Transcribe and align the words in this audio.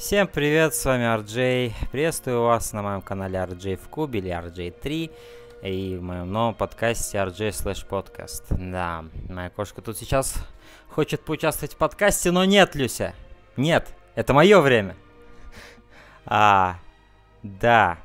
Всем 0.00 0.26
привет, 0.26 0.74
с 0.74 0.86
вами 0.86 1.02
RJ. 1.02 1.74
Приветствую 1.92 2.40
вас 2.40 2.72
на 2.72 2.80
моем 2.80 3.02
канале 3.02 3.38
RJ 3.38 3.76
в 3.76 3.90
Кубе 3.90 4.20
или 4.20 4.30
RJ3 4.30 5.10
и 5.62 5.96
в 5.96 6.02
моем 6.02 6.32
новом 6.32 6.54
подкасте 6.54 7.18
RJ 7.18 7.50
Slash 7.50 7.86
Podcast. 7.86 8.44
Да, 8.48 9.04
моя 9.28 9.50
кошка 9.50 9.82
тут 9.82 9.98
сейчас 9.98 10.36
хочет 10.88 11.22
поучаствовать 11.22 11.74
в 11.74 11.76
подкасте, 11.76 12.30
но 12.30 12.46
нет, 12.46 12.74
Люся. 12.74 13.12
Нет, 13.58 13.94
это 14.14 14.32
мое 14.32 14.60
время. 14.60 14.96
А, 16.24 16.78
да. 17.42 17.98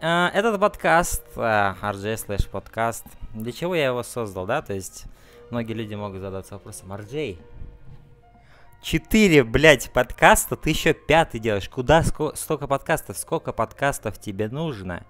А, 0.00 0.30
этот 0.32 0.60
подкаст, 0.60 1.24
а, 1.34 1.76
RJ 1.82 2.28
Slash 2.28 2.48
Podcast, 2.48 3.06
для 3.34 3.50
чего 3.50 3.74
я 3.74 3.86
его 3.86 4.04
создал, 4.04 4.46
да? 4.46 4.62
То 4.62 4.72
есть 4.72 5.06
многие 5.50 5.72
люди 5.72 5.96
могут 5.96 6.20
задаться 6.20 6.54
вопросом, 6.54 6.92
RJ, 6.92 7.38
Четыре, 8.80 9.42
блядь, 9.42 9.90
подкаста, 9.92 10.56
ты 10.56 10.70
еще 10.70 10.94
пятый 10.94 11.40
делаешь. 11.40 11.68
Куда 11.68 12.04
столько 12.04 12.68
подкастов? 12.68 13.18
Сколько 13.18 13.52
подкастов 13.52 14.20
тебе 14.20 14.48
нужно? 14.48 15.04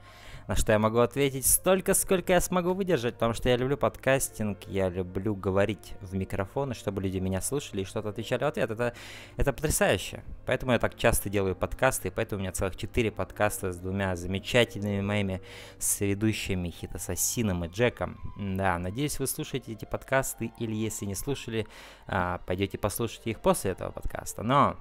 На 0.49 0.57
что 0.57 0.73
я 0.73 0.79
могу 0.79 1.01
ответить 1.01 1.45
столько, 1.45 1.93
сколько 1.93 2.33
я 2.33 2.41
смогу 2.41 2.73
выдержать, 2.73 3.15
потому 3.15 3.35
что 3.35 3.51
я 3.51 3.59
люблю 3.59 3.77
подкастинг, 3.77 4.65
я 4.67 4.89
люблю 4.89 5.35
говорить 5.35 5.93
в 6.01 6.15
микрофон, 6.15 6.73
чтобы 6.73 7.03
люди 7.03 7.19
меня 7.19 7.43
слушали 7.43 7.83
и 7.83 7.85
что-то 7.85 8.09
отвечали 8.09 8.45
в 8.45 8.47
ответ. 8.47 8.71
Это, 8.71 8.95
это 9.37 9.53
потрясающе. 9.53 10.25
Поэтому 10.47 10.73
я 10.73 10.79
так 10.79 10.97
часто 10.97 11.29
делаю 11.29 11.55
подкасты, 11.55 12.09
и 12.09 12.11
поэтому 12.11 12.39
у 12.39 12.43
меня 12.45 12.53
целых 12.53 12.77
четыре 12.77 13.11
подкаста 13.11 13.75
с 13.75 13.77
двумя 13.77 14.17
замечательными 14.17 15.03
моими 15.03 15.43
сведущими 15.79 16.71
Хитосассином 16.71 17.67
и 17.67 17.69
Джеком. 17.69 18.19
Да, 18.39 18.79
надеюсь, 18.79 19.19
вы 19.19 19.27
слушаете 19.27 19.73
эти 19.73 19.85
подкасты, 19.85 20.51
или 20.59 20.75
если 20.75 21.05
не 21.05 21.15
слушали, 21.15 21.67
а, 22.07 22.41
пойдете 22.47 22.79
послушайте 22.79 23.33
их 23.33 23.41
после 23.41 23.73
этого 23.73 23.91
подкаста. 23.91 24.43
Но 24.43 24.79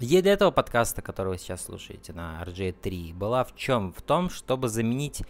Идея 0.00 0.22
для 0.22 0.32
этого 0.32 0.50
подкаста, 0.50 1.02
который 1.02 1.28
вы 1.28 1.38
сейчас 1.38 1.64
слушаете 1.64 2.12
на 2.12 2.42
RJ3, 2.44 3.14
была 3.14 3.44
в 3.44 3.54
чем? 3.54 3.92
В 3.92 4.02
том, 4.02 4.30
чтобы 4.30 4.68
заменить 4.68 5.22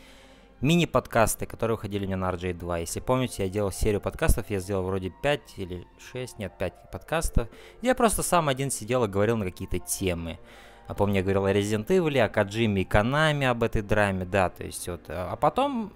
мини-подкасты, 0.60 1.46
которые 1.46 1.76
выходили 1.76 2.04
у 2.04 2.06
меня 2.06 2.16
на 2.16 2.30
RJ2. 2.30 2.80
Если 2.80 3.00
помните, 3.00 3.42
я 3.42 3.48
делал 3.48 3.72
серию 3.72 4.00
подкастов, 4.00 4.48
я 4.50 4.60
сделал 4.60 4.84
вроде 4.84 5.12
5 5.22 5.40
или 5.56 5.86
6, 6.12 6.38
нет, 6.38 6.56
5 6.56 6.90
подкастов. 6.90 7.48
Я 7.82 7.94
просто 7.94 8.22
сам 8.22 8.48
один 8.48 8.70
сидел 8.70 9.04
и 9.04 9.08
говорил 9.08 9.36
на 9.36 9.44
какие-то 9.44 9.78
темы. 9.80 10.38
А 10.86 10.94
помню, 10.94 11.16
я 11.16 11.22
говорил 11.22 11.44
о 11.44 11.52
Resident 11.52 11.88
Evil, 11.88 12.18
о 12.20 12.28
Каджиме 12.28 12.82
и 12.82 12.84
Канами, 12.84 13.46
об 13.46 13.62
этой 13.62 13.82
драме, 13.82 14.24
да, 14.24 14.48
то 14.48 14.64
есть 14.64 14.88
вот. 14.88 15.02
А 15.08 15.36
потом 15.36 15.92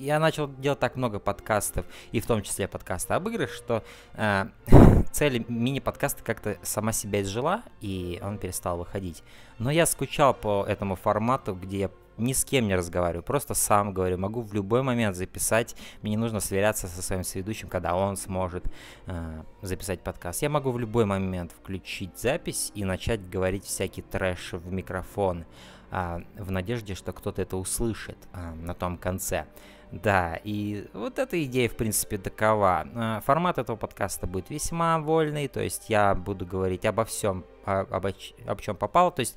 я 0.00 0.18
начал 0.18 0.48
делать 0.48 0.78
так 0.78 0.96
много 0.96 1.18
подкастов, 1.18 1.84
и 2.12 2.20
в 2.20 2.26
том 2.26 2.42
числе 2.42 2.66
подкасты 2.66 3.14
об 3.14 3.28
играх, 3.28 3.50
что 3.50 3.84
э, 4.14 4.46
цель 5.12 5.44
мини-подкаста 5.48 6.22
как-то 6.24 6.56
сама 6.62 6.92
себя 6.92 7.22
изжила, 7.22 7.62
и 7.80 8.18
он 8.22 8.38
перестал 8.38 8.78
выходить. 8.78 9.22
Но 9.58 9.70
я 9.70 9.86
скучал 9.86 10.34
по 10.34 10.64
этому 10.66 10.96
формату, 10.96 11.54
где 11.54 11.78
я 11.78 11.90
ни 12.16 12.32
с 12.32 12.44
кем 12.44 12.66
не 12.66 12.76
разговариваю, 12.76 13.22
просто 13.22 13.54
сам 13.54 13.94
говорю, 13.94 14.18
могу 14.18 14.42
в 14.42 14.52
любой 14.52 14.82
момент 14.82 15.16
записать, 15.16 15.74
мне 16.02 16.10
не 16.12 16.16
нужно 16.16 16.40
сверяться 16.40 16.86
со 16.86 17.02
своим 17.02 17.24
сведущим, 17.24 17.68
когда 17.68 17.94
он 17.94 18.16
сможет 18.16 18.64
э, 19.06 19.42
записать 19.62 20.00
подкаст. 20.00 20.42
Я 20.42 20.50
могу 20.50 20.70
в 20.70 20.78
любой 20.78 21.06
момент 21.06 21.52
включить 21.52 22.18
запись 22.18 22.72
и 22.74 22.84
начать 22.84 23.28
говорить 23.28 23.64
всякий 23.64 24.02
трэш 24.02 24.52
в 24.52 24.70
микрофон, 24.70 25.46
э, 25.90 26.20
в 26.36 26.50
надежде, 26.50 26.94
что 26.94 27.12
кто-то 27.12 27.40
это 27.40 27.56
услышит 27.56 28.18
э, 28.32 28.54
на 28.54 28.74
том 28.74 28.98
конце. 28.98 29.46
Да, 29.92 30.38
и 30.44 30.86
вот 30.92 31.18
эта 31.18 31.42
идея, 31.44 31.68
в 31.68 31.76
принципе, 31.76 32.16
такова. 32.16 32.86
А, 32.94 33.20
формат 33.22 33.58
этого 33.58 33.76
подкаста 33.76 34.26
будет 34.26 34.48
весьма 34.48 35.00
вольный, 35.00 35.48
то 35.48 35.60
есть 35.60 35.90
я 35.90 36.14
буду 36.14 36.46
говорить 36.46 36.84
обо 36.84 37.04
всем, 37.04 37.44
обо, 37.64 38.12
об 38.46 38.60
чем 38.60 38.76
попало, 38.76 39.10
то 39.10 39.20
есть 39.20 39.36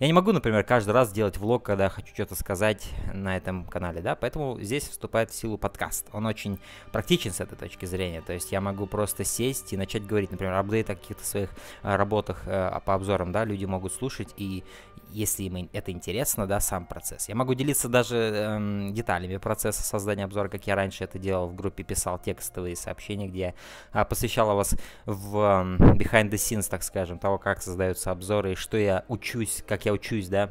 я 0.00 0.06
не 0.06 0.14
могу, 0.14 0.32
например, 0.32 0.64
каждый 0.64 0.92
раз 0.92 1.12
делать 1.12 1.36
влог, 1.36 1.62
когда 1.62 1.90
хочу 1.90 2.14
что-то 2.14 2.34
сказать 2.34 2.88
на 3.12 3.36
этом 3.36 3.66
канале, 3.66 4.00
да, 4.00 4.16
поэтому 4.16 4.58
здесь 4.58 4.88
вступает 4.88 5.30
в 5.30 5.34
силу 5.34 5.58
подкаст. 5.58 6.08
Он 6.12 6.24
очень 6.24 6.58
практичен 6.90 7.32
с 7.32 7.40
этой 7.40 7.56
точки 7.56 7.84
зрения, 7.84 8.22
то 8.22 8.32
есть 8.32 8.50
я 8.50 8.62
могу 8.62 8.86
просто 8.86 9.24
сесть 9.24 9.74
и 9.74 9.76
начать 9.76 10.06
говорить, 10.06 10.30
например, 10.30 10.54
апдейт 10.54 10.88
о 10.88 10.94
каких-то 10.94 11.22
своих 11.22 11.50
а, 11.82 11.98
работах 11.98 12.44
э, 12.46 12.80
по 12.86 12.94
обзорам, 12.94 13.30
да, 13.30 13.44
люди 13.44 13.66
могут 13.66 13.92
слушать, 13.92 14.32
и 14.38 14.64
если 15.12 15.44
им 15.44 15.68
это 15.72 15.92
интересно, 15.92 16.46
да, 16.46 16.60
сам 16.60 16.86
процесс. 16.86 17.28
Я 17.28 17.34
могу 17.34 17.54
делиться 17.54 17.88
даже 17.88 18.16
эм, 18.16 18.94
деталями 18.94 19.36
процесса 19.36 19.82
создания 19.82 20.24
обзора, 20.24 20.48
как 20.48 20.66
я 20.66 20.74
раньше 20.74 21.04
это 21.04 21.18
делал 21.18 21.48
в 21.48 21.54
группе, 21.54 21.82
писал 21.82 22.18
текстовые 22.18 22.76
сообщения, 22.76 23.28
где 23.28 23.40
я 23.40 23.54
а, 23.92 24.54
вас 24.54 24.74
в 25.06 25.36
эм, 25.36 25.76
behind 25.98 26.30
the 26.30 26.34
scenes, 26.34 26.68
так 26.68 26.82
скажем, 26.82 27.18
того, 27.18 27.38
как 27.38 27.62
создаются 27.62 28.10
обзоры, 28.10 28.52
и 28.52 28.54
что 28.54 28.76
я 28.76 29.04
учусь, 29.08 29.62
как 29.66 29.84
я 29.84 29.89
учусь, 29.92 30.28
да, 30.28 30.48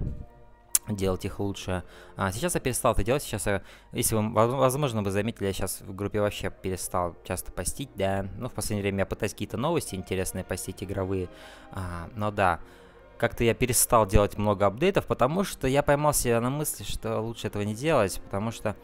делать 0.88 1.26
их 1.26 1.40
лучше. 1.40 1.84
А 2.16 2.32
сейчас 2.32 2.56
я 2.56 2.62
перестал 2.62 2.94
это 2.94 3.04
делать, 3.04 3.24
сейчас 3.24 3.46
я, 3.46 3.62
если 3.92 4.16
вы, 4.16 4.32
возможно, 4.32 5.02
вы 5.02 5.12
заметили, 5.12 5.48
я 5.48 5.54
сейчас 5.54 5.82
в 5.82 5.94
группе 5.96 6.22
вообще 6.22 6.50
перестал 6.50 7.16
часто 7.24 7.52
постить, 7.52 7.90
да, 7.96 8.26
ну, 8.38 8.50
в 8.50 8.54
последнее 8.54 8.84
время 8.84 9.00
я 9.00 9.06
пытаюсь 9.06 9.34
какие-то 9.34 9.58
новости 9.58 9.96
интересные 9.96 10.44
постить, 10.44 10.84
игровые, 10.84 11.30
а, 11.72 12.10
но 12.16 12.32
да, 12.32 12.60
как-то 13.18 13.44
я 13.44 13.54
перестал 13.54 14.08
делать 14.08 14.38
много 14.38 14.66
апдейтов, 14.66 15.06
потому 15.06 15.44
что 15.44 15.68
я 15.68 15.84
поймал 15.84 16.14
себя 16.14 16.40
на 16.42 16.50
мысли, 16.50 16.84
что 16.84 17.20
лучше 17.20 17.48
этого 17.48 17.64
не 17.64 17.76
делать, 17.76 18.22
потому 18.24 18.52
что 18.52 18.76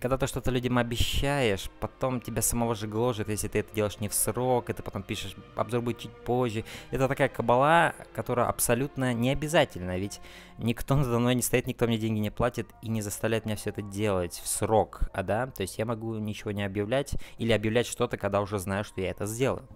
когда 0.00 0.16
ты 0.16 0.26
что-то 0.26 0.50
людям 0.50 0.78
обещаешь, 0.78 1.70
потом 1.80 2.20
тебя 2.20 2.40
самого 2.40 2.74
же 2.74 2.86
гложет, 2.86 3.28
если 3.28 3.48
ты 3.48 3.58
это 3.58 3.74
делаешь 3.74 4.00
не 4.00 4.08
в 4.08 4.14
срок, 4.14 4.70
и 4.70 4.72
ты 4.72 4.82
потом 4.82 5.02
пишешь, 5.02 5.36
обзор 5.54 5.82
будет 5.82 5.98
чуть 5.98 6.12
позже. 6.12 6.64
Это 6.90 7.08
такая 7.08 7.28
кабала, 7.28 7.94
которая 8.14 8.46
абсолютно 8.46 9.12
не 9.12 9.30
обязательна, 9.30 9.98
ведь 9.98 10.20
никто 10.58 10.96
надо 10.96 11.18
мной 11.18 11.34
не 11.34 11.42
стоит, 11.42 11.66
никто 11.66 11.86
мне 11.86 11.98
деньги 11.98 12.20
не 12.20 12.30
платит 12.30 12.68
и 12.82 12.88
не 12.88 13.02
заставляет 13.02 13.44
меня 13.44 13.56
все 13.56 13.70
это 13.70 13.82
делать 13.82 14.40
в 14.42 14.48
срок, 14.48 15.02
а 15.12 15.22
да, 15.22 15.46
то 15.46 15.60
есть 15.62 15.78
я 15.78 15.84
могу 15.84 16.14
ничего 16.14 16.52
не 16.52 16.64
объявлять 16.64 17.14
или 17.38 17.52
объявлять 17.52 17.86
что-то, 17.86 18.16
когда 18.16 18.40
уже 18.40 18.58
знаю, 18.58 18.84
что 18.84 19.00
я 19.00 19.10
это 19.10 19.26
сделаю. 19.26 19.68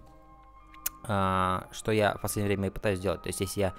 А, 1.07 1.67
что 1.71 1.91
я 1.91 2.15
в 2.15 2.21
последнее 2.21 2.55
время 2.55 2.69
и 2.69 2.71
пытаюсь 2.71 2.97
сделать. 2.97 3.21
То 3.21 3.29
есть, 3.29 3.39
если 3.39 3.61
я 3.61 3.73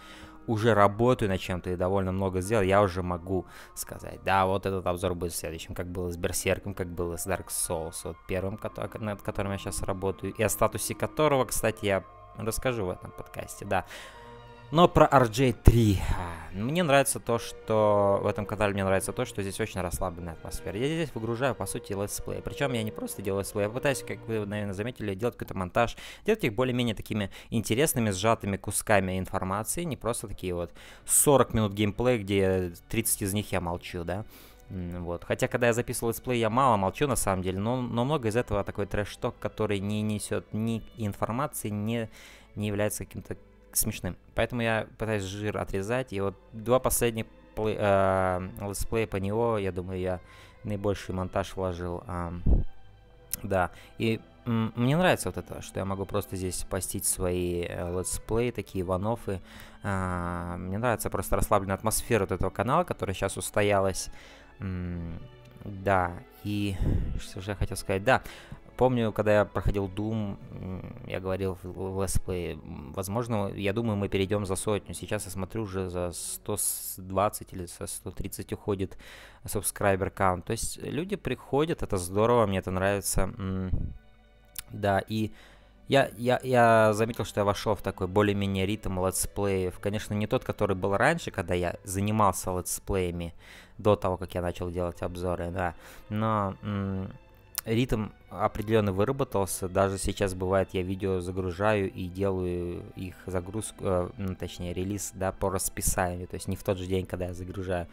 уже 0.46 0.74
работаю 0.74 1.28
над 1.28 1.40
чем-то 1.40 1.70
и 1.70 1.76
довольно 1.76 2.12
много 2.12 2.40
сделал, 2.40 2.62
я 2.62 2.82
уже 2.82 3.02
могу 3.02 3.46
сказать, 3.74 4.20
да, 4.24 4.46
вот 4.46 4.66
этот 4.66 4.86
обзор 4.86 5.14
будет 5.14 5.34
следующим, 5.34 5.74
как 5.74 5.86
было 5.88 6.10
с 6.10 6.16
Берсерком, 6.16 6.74
как 6.74 6.88
было 6.88 7.16
с 7.16 7.26
Dark 7.26 7.48
Souls, 7.48 7.96
вот 8.04 8.16
первым, 8.26 8.58
над 9.00 9.22
которым 9.22 9.52
я 9.52 9.58
сейчас 9.58 9.82
работаю, 9.82 10.32
и 10.32 10.42
о 10.42 10.48
статусе 10.48 10.94
которого, 10.94 11.44
кстати, 11.44 11.84
я 11.86 12.04
расскажу 12.36 12.86
в 12.86 12.90
этом 12.90 13.10
подкасте, 13.10 13.64
да. 13.64 13.86
Но 14.72 14.88
про 14.88 15.06
RJ3. 15.06 15.98
Мне 16.54 16.82
нравится 16.82 17.20
то, 17.20 17.38
что 17.38 18.18
в 18.22 18.26
этом 18.26 18.46
канале 18.46 18.72
мне 18.72 18.84
нравится 18.84 19.12
то, 19.12 19.24
что 19.24 19.42
здесь 19.42 19.60
очень 19.60 19.80
расслабленная 19.80 20.32
атмосфера. 20.32 20.76
Я 20.76 20.86
здесь 20.86 21.14
выгружаю, 21.14 21.54
по 21.54 21.66
сути, 21.66 21.92
let's 21.92 22.17
play. 22.17 22.42
Причем 22.42 22.72
я 22.72 22.82
не 22.82 22.90
просто 22.90 23.22
делаю 23.22 23.42
let's 23.42 23.53
play, 23.53 23.64
я 23.64 23.70
пытаюсь, 23.70 24.02
как 24.02 24.18
вы, 24.26 24.44
наверное, 24.44 24.72
заметили, 24.72 25.14
делать 25.14 25.36
какой-то 25.36 25.56
монтаж, 25.56 25.96
делать 26.24 26.42
их 26.42 26.54
более-менее 26.54 26.94
такими 26.94 27.30
интересными, 27.50 28.10
сжатыми 28.10 28.56
кусками 28.56 29.18
информации, 29.18 29.84
не 29.84 29.96
просто 29.96 30.26
такие 30.26 30.54
вот 30.54 30.72
40 31.04 31.54
минут 31.54 31.72
геймплея, 31.72 32.18
где 32.18 32.72
30 32.88 33.22
из 33.22 33.34
них 33.34 33.52
я 33.52 33.60
молчу, 33.60 34.02
да. 34.02 34.24
Вот. 34.68 35.22
Хотя, 35.22 35.46
когда 35.46 35.68
я 35.68 35.74
записывал 35.74 36.08
let's 36.08 36.24
play, 36.24 36.40
я 36.40 36.50
мало 36.50 36.76
молчу 36.76 37.06
на 37.06 37.16
самом 37.16 37.42
деле, 37.42 37.58
но, 37.58 37.80
но 37.80 38.04
много 38.04 38.28
из 38.28 38.36
этого 38.36 38.64
такой 38.64 38.86
trash 38.86 39.12
talk, 39.12 39.38
который 39.38 39.78
не 39.78 40.02
несет 40.02 40.52
ни 40.52 40.82
информации, 40.96 41.68
не, 41.68 42.10
не 42.56 42.66
является 42.66 43.04
каким-то 43.04 43.36
смешным. 43.76 44.16
Поэтому 44.34 44.62
я 44.62 44.86
пытаюсь 44.98 45.22
жир 45.22 45.58
отрезать. 45.58 46.12
И 46.12 46.20
вот 46.20 46.36
два 46.52 46.78
последних 46.78 47.26
play, 47.54 47.76
э, 47.78 48.48
let's 48.60 48.81
play 48.81 48.98
я 48.98 49.06
по 49.06 49.16
Nioh, 49.16 49.58
я 49.58 49.72
думаю, 49.72 50.00
я 50.00 50.20
наибольший 50.64 51.14
монтаж 51.14 51.56
вложил. 51.56 52.02
Э, 52.06 52.32
да, 53.42 53.70
и 53.98 54.20
мне 54.46 54.96
нравится 54.96 55.28
вот 55.28 55.38
это, 55.38 55.60
что 55.60 55.80
я 55.80 55.84
могу 55.84 56.04
просто 56.04 56.36
здесь 56.36 56.64
постить 56.64 57.04
свои 57.04 57.64
э, 57.68 57.98
летсплеи, 57.98 58.50
такие 58.50 58.84
ванофы. 58.84 59.40
Э, 59.82 60.54
мне 60.58 60.78
нравится 60.78 61.10
просто 61.10 61.36
расслабленная 61.36 61.76
атмосфера 61.76 62.22
вот 62.22 62.32
этого 62.32 62.50
канала, 62.50 62.84
которая 62.84 63.14
сейчас 63.14 63.36
устоялась. 63.36 64.08
Да, 65.64 66.12
и 66.44 66.76
что 67.18 67.40
же 67.40 67.50
я 67.50 67.56
хотел 67.56 67.76
сказать? 67.76 68.04
Да, 68.04 68.22
Помню, 68.76 69.10
когда 69.12 69.38
я 69.38 69.44
проходил 69.46 69.88
Doom, 69.88 70.36
я 71.06 71.18
говорил 71.18 71.56
в 71.62 72.02
летсплее, 72.02 72.58
возможно, 72.62 73.50
я 73.54 73.72
думаю, 73.72 73.96
мы 73.96 74.08
перейдем 74.08 74.44
за 74.44 74.54
сотню. 74.54 74.94
Сейчас 74.94 75.24
я 75.24 75.30
смотрю, 75.30 75.62
уже 75.62 75.88
за 75.88 76.12
120 76.12 77.52
или 77.54 77.64
за 77.64 77.86
130 77.86 78.52
уходит 78.52 78.98
subscriber 79.44 80.12
count. 80.14 80.42
То 80.42 80.52
есть 80.52 80.76
люди 80.82 81.16
приходят, 81.16 81.82
это 81.82 81.96
здорово, 81.96 82.46
мне 82.46 82.58
это 82.58 82.70
нравится. 82.70 83.30
Да, 84.70 84.98
и 84.98 85.30
я, 85.88 86.10
я, 86.18 86.40
я 86.42 86.92
заметил, 86.92 87.24
что 87.24 87.40
я 87.40 87.44
вошел 87.44 87.76
в 87.76 87.82
такой 87.82 88.08
более-менее 88.08 88.66
ритм 88.66 88.98
летсплеев. 89.06 89.78
Конечно, 89.78 90.12
не 90.14 90.26
тот, 90.26 90.44
который 90.44 90.76
был 90.76 90.96
раньше, 90.96 91.30
когда 91.30 91.54
я 91.54 91.76
занимался 91.84 92.50
летсплеями 92.56 93.32
до 93.78 93.96
того, 93.96 94.16
как 94.16 94.34
я 94.34 94.42
начал 94.42 94.70
делать 94.70 95.00
обзоры, 95.00 95.50
да. 95.50 95.74
Но 96.08 96.56
ритм 97.66 98.08
определенно 98.30 98.92
выработался. 98.92 99.68
Даже 99.68 99.98
сейчас 99.98 100.34
бывает, 100.34 100.70
я 100.72 100.82
видео 100.82 101.20
загружаю 101.20 101.92
и 101.92 102.06
делаю 102.06 102.82
их 102.94 103.16
загрузку, 103.26 103.84
э, 103.84 104.08
ну, 104.16 104.34
точнее, 104.34 104.72
релиз, 104.72 105.12
да, 105.14 105.32
по 105.32 105.50
расписанию. 105.50 106.26
То 106.28 106.34
есть 106.34 106.48
не 106.48 106.56
в 106.56 106.62
тот 106.62 106.78
же 106.78 106.86
день, 106.86 107.06
когда 107.06 107.26
я 107.26 107.34
загружаю. 107.34 107.88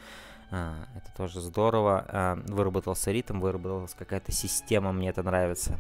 А, 0.52 0.86
это 0.96 1.12
тоже 1.18 1.42
здорово. 1.42 2.06
А, 2.08 2.40
выработался 2.48 3.12
ритм, 3.12 3.40
выработалась 3.40 3.96
какая-то 3.96 4.32
система, 4.32 4.92
мне 4.92 5.10
это 5.10 5.24
нравится. 5.24 5.80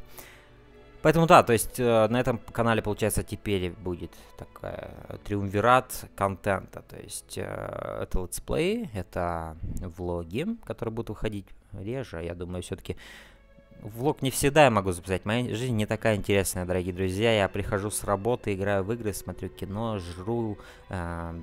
Поэтому 1.03 1.27
да, 1.27 1.43
то 1.43 1.51
есть 1.51 1.81
э, 1.81 2.07
на 2.07 2.17
этом 2.17 2.37
канале, 2.37 2.81
получается, 2.81 3.23
теперь 3.23 3.71
будет 3.71 4.11
такая 4.37 4.89
триумвират 5.25 6.05
контента. 6.15 6.81
То 6.81 6.95
есть 6.95 7.37
э, 7.37 7.99
это 8.03 8.21
let's 8.21 8.55
play, 8.55 8.89
это 8.93 9.57
влоги, 9.81 10.47
которые 10.63 10.93
будут 10.93 11.09
выходить 11.09 11.45
реже. 11.73 12.23
Я 12.23 12.33
думаю, 12.35 12.63
все-таки 12.63 12.95
влог 13.83 14.21
не 14.21 14.31
всегда 14.31 14.65
я 14.65 14.69
могу 14.71 14.91
записать. 14.91 15.25
Моя 15.25 15.53
жизнь 15.55 15.75
не 15.75 15.85
такая 15.85 16.15
интересная, 16.15 16.65
дорогие 16.65 16.93
друзья. 16.93 17.33
Я 17.33 17.49
прихожу 17.49 17.91
с 17.91 18.03
работы, 18.03 18.53
играю 18.53 18.83
в 18.83 18.93
игры, 18.93 19.13
смотрю 19.13 19.49
кино, 19.49 19.99
жру, 19.99 20.57
э, 20.89 21.39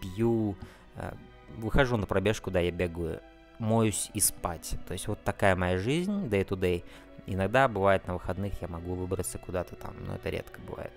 пью, 0.00 0.56
э, 0.96 1.12
выхожу 1.56 1.96
на 1.96 2.06
пробежку, 2.06 2.50
да, 2.50 2.60
я 2.60 2.70
бегаю, 2.70 3.20
моюсь 3.58 4.10
и 4.12 4.20
спать. 4.20 4.74
То 4.86 4.92
есть 4.92 5.06
вот 5.08 5.22
такая 5.22 5.56
моя 5.56 5.78
жизнь, 5.78 6.26
day-to-day. 6.26 6.58
-day. 6.58 6.84
Иногда 7.26 7.68
бывает 7.68 8.06
на 8.06 8.14
выходных 8.14 8.60
я 8.62 8.68
могу 8.68 8.94
выбраться 8.94 9.38
куда-то 9.38 9.76
там, 9.76 9.94
но 10.06 10.14
это 10.16 10.30
редко 10.30 10.60
бывает. 10.66 10.92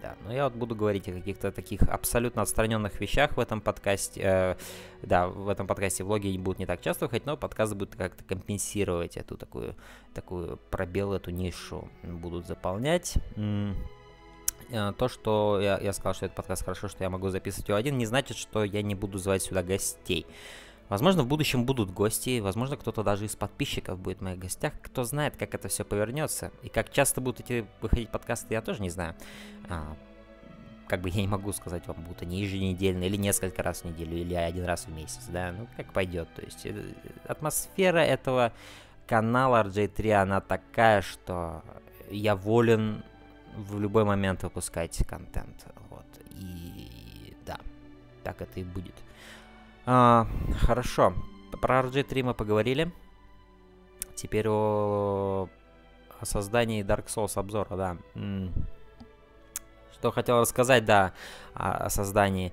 Да, 0.00 0.14
но 0.24 0.32
я 0.32 0.44
вот 0.44 0.54
буду 0.54 0.76
говорить 0.76 1.08
о 1.08 1.12
каких-то 1.12 1.50
таких 1.50 1.82
абсолютно 1.82 2.42
отстраненных 2.42 3.00
вещах 3.00 3.36
в 3.36 3.40
этом 3.40 3.60
подкасте. 3.60 4.20
Э, 4.22 4.56
да, 5.02 5.26
в 5.26 5.48
этом 5.48 5.66
подкасте 5.66 6.04
влоги 6.04 6.28
не 6.28 6.38
будут 6.38 6.60
не 6.60 6.66
так 6.66 6.80
часто 6.80 7.06
выходить, 7.06 7.26
но 7.26 7.36
подкасты 7.36 7.74
будут 7.74 7.96
как-то 7.96 8.22
компенсировать 8.22 9.16
эту 9.16 9.36
такую, 9.36 9.74
такую 10.14 10.58
пробел, 10.70 11.12
эту 11.12 11.30
нишу 11.32 11.88
будут 12.04 12.46
заполнять. 12.46 13.14
Э, 14.70 14.92
то, 14.96 15.08
что 15.08 15.58
я, 15.60 15.78
я 15.78 15.92
сказал, 15.92 16.14
что 16.14 16.26
этот 16.26 16.36
подкаст 16.36 16.62
хорошо, 16.62 16.88
что 16.88 17.02
я 17.02 17.10
могу 17.10 17.28
записывать 17.30 17.68
его 17.68 17.78
один, 17.78 17.98
не 17.98 18.06
значит, 18.06 18.36
что 18.36 18.62
я 18.62 18.82
не 18.82 18.94
буду 18.94 19.18
звать 19.18 19.42
сюда 19.42 19.62
гостей. 19.62 20.26
Возможно, 20.88 21.22
в 21.22 21.26
будущем 21.26 21.64
будут 21.64 21.90
гости, 21.90 22.40
возможно, 22.40 22.76
кто-то 22.76 23.02
даже 23.02 23.26
из 23.26 23.36
подписчиков 23.36 23.98
будет 23.98 24.18
в 24.18 24.22
моих 24.22 24.38
гостях. 24.38 24.72
Кто 24.82 25.04
знает, 25.04 25.36
как 25.36 25.54
это 25.54 25.68
все 25.68 25.84
повернется. 25.84 26.50
И 26.62 26.68
как 26.68 26.90
часто 26.90 27.20
будут 27.20 27.40
эти 27.40 27.66
выходить 27.80 28.10
подкасты, 28.10 28.54
я 28.54 28.62
тоже 28.62 28.80
не 28.80 28.88
знаю. 28.88 29.14
А, 29.68 29.96
как 30.88 31.02
бы 31.02 31.10
я 31.10 31.20
не 31.20 31.28
могу 31.28 31.52
сказать 31.52 31.86
вам, 31.86 32.02
будут 32.02 32.22
они 32.22 32.40
еженедельно, 32.40 33.04
или 33.04 33.16
несколько 33.16 33.62
раз 33.62 33.82
в 33.82 33.84
неделю, 33.84 34.16
или 34.16 34.34
один 34.34 34.64
раз 34.64 34.86
в 34.86 34.90
месяц, 34.90 35.26
да, 35.28 35.52
ну, 35.52 35.68
как 35.76 35.92
пойдет. 35.92 36.28
То 36.34 36.42
есть 36.42 36.64
э, 36.64 36.74
атмосфера 37.26 37.98
этого 37.98 38.52
канала 39.06 39.64
RJ3, 39.64 40.12
она 40.12 40.40
такая, 40.40 41.02
что 41.02 41.62
я 42.10 42.34
волен 42.34 43.02
в 43.56 43.78
любой 43.78 44.04
момент 44.04 44.42
выпускать 44.42 44.96
контент. 45.06 45.66
Вот. 45.90 46.06
И 46.30 47.36
да, 47.44 47.58
так 48.24 48.40
это 48.40 48.60
и 48.60 48.64
будет. 48.64 48.94
А, 49.90 50.26
хорошо. 50.60 51.14
Про 51.62 51.80
RG3 51.80 52.22
мы 52.22 52.34
поговорили. 52.34 52.92
Теперь 54.14 54.46
о, 54.46 55.48
о 56.20 56.26
создании 56.26 56.84
Dark 56.84 57.06
Souls 57.06 57.38
обзора, 57.38 57.74
да. 57.74 57.96
Что 59.94 60.10
хотел 60.10 60.40
рассказать, 60.40 60.84
да, 60.84 61.14
о, 61.54 61.88
создании. 61.88 62.52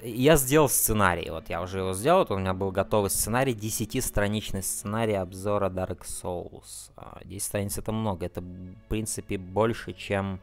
Я 0.00 0.36
сделал 0.36 0.68
сценарий, 0.68 1.28
вот 1.28 1.48
я 1.48 1.60
уже 1.60 1.78
его 1.78 1.92
сделал, 1.92 2.20
вот 2.20 2.30
у 2.30 2.38
меня 2.38 2.54
был 2.54 2.70
готовый 2.70 3.10
сценарий, 3.10 3.52
10-страничный 3.52 4.62
сценарий 4.62 5.14
обзора 5.14 5.68
Dark 5.68 6.02
Souls. 6.02 6.92
10 7.24 7.42
а, 7.42 7.44
страниц 7.44 7.78
это 7.78 7.90
много, 7.90 8.26
это 8.26 8.40
в 8.42 8.88
принципе 8.88 9.38
больше, 9.38 9.92
чем 9.92 10.40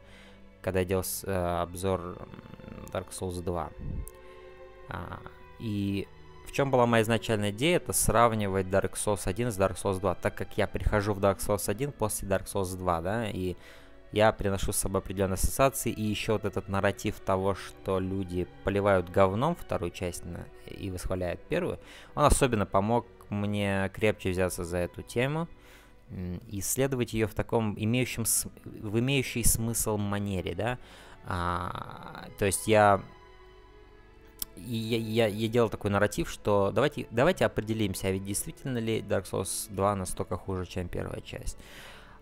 когда 0.60 0.80
я 0.80 0.84
делал 0.84 1.04
э, 1.22 1.62
обзор 1.62 2.18
Dark 2.92 3.08
Souls 3.18 3.42
2. 3.42 3.70
А, 4.90 5.20
и 5.58 6.06
в 6.44 6.52
чем 6.52 6.70
была 6.70 6.86
моя 6.86 7.02
изначальная 7.02 7.50
идея? 7.50 7.76
Это 7.76 7.92
сравнивать 7.92 8.66
Dark 8.66 8.94
Souls 8.94 9.22
1 9.24 9.52
с 9.52 9.58
Dark 9.58 9.76
Souls 9.76 10.00
2, 10.00 10.14
так 10.16 10.34
как 10.34 10.56
я 10.56 10.66
прихожу 10.66 11.14
в 11.14 11.20
Dark 11.20 11.38
Souls 11.38 11.68
1 11.68 11.92
после 11.92 12.28
Dark 12.28 12.46
Souls 12.46 12.76
2, 12.76 13.00
да, 13.00 13.28
и 13.28 13.56
я 14.12 14.30
приношу 14.30 14.72
с 14.72 14.76
собой 14.76 15.00
определенные 15.00 15.34
ассоциации, 15.34 15.90
и 15.90 16.02
еще 16.02 16.34
вот 16.34 16.44
этот 16.44 16.68
нарратив 16.68 17.18
того, 17.18 17.56
что 17.56 17.98
люди 17.98 18.46
поливают 18.62 19.10
говном 19.10 19.56
вторую 19.56 19.90
часть 19.90 20.22
и 20.66 20.90
восхваляют 20.90 21.40
первую, 21.48 21.80
он 22.14 22.24
особенно 22.24 22.64
помог 22.64 23.06
мне 23.28 23.90
крепче 23.92 24.30
взяться 24.30 24.64
за 24.64 24.78
эту 24.78 25.02
тему, 25.02 25.48
исследовать 26.48 27.12
ее 27.12 27.26
в 27.26 27.34
таком 27.34 27.74
имеющем, 27.76 28.24
в 28.64 28.98
имеющей 29.00 29.42
смысл 29.42 29.96
манере, 29.96 30.54
да, 30.54 30.78
а, 31.26 32.28
то 32.38 32.44
есть 32.44 32.68
я 32.68 33.02
и 34.56 34.76
я, 34.76 34.98
я, 34.98 35.26
я 35.26 35.48
делал 35.48 35.68
такой 35.68 35.90
нарратив, 35.90 36.30
что 36.30 36.72
давайте, 36.72 37.06
давайте 37.10 37.44
определимся, 37.44 38.08
а 38.08 38.10
ведь 38.10 38.24
действительно 38.24 38.78
ли 38.78 39.00
Dark 39.00 39.24
Souls 39.30 39.66
2 39.70 39.96
настолько 39.96 40.36
хуже, 40.36 40.66
чем 40.66 40.88
первая 40.88 41.20
часть. 41.20 41.58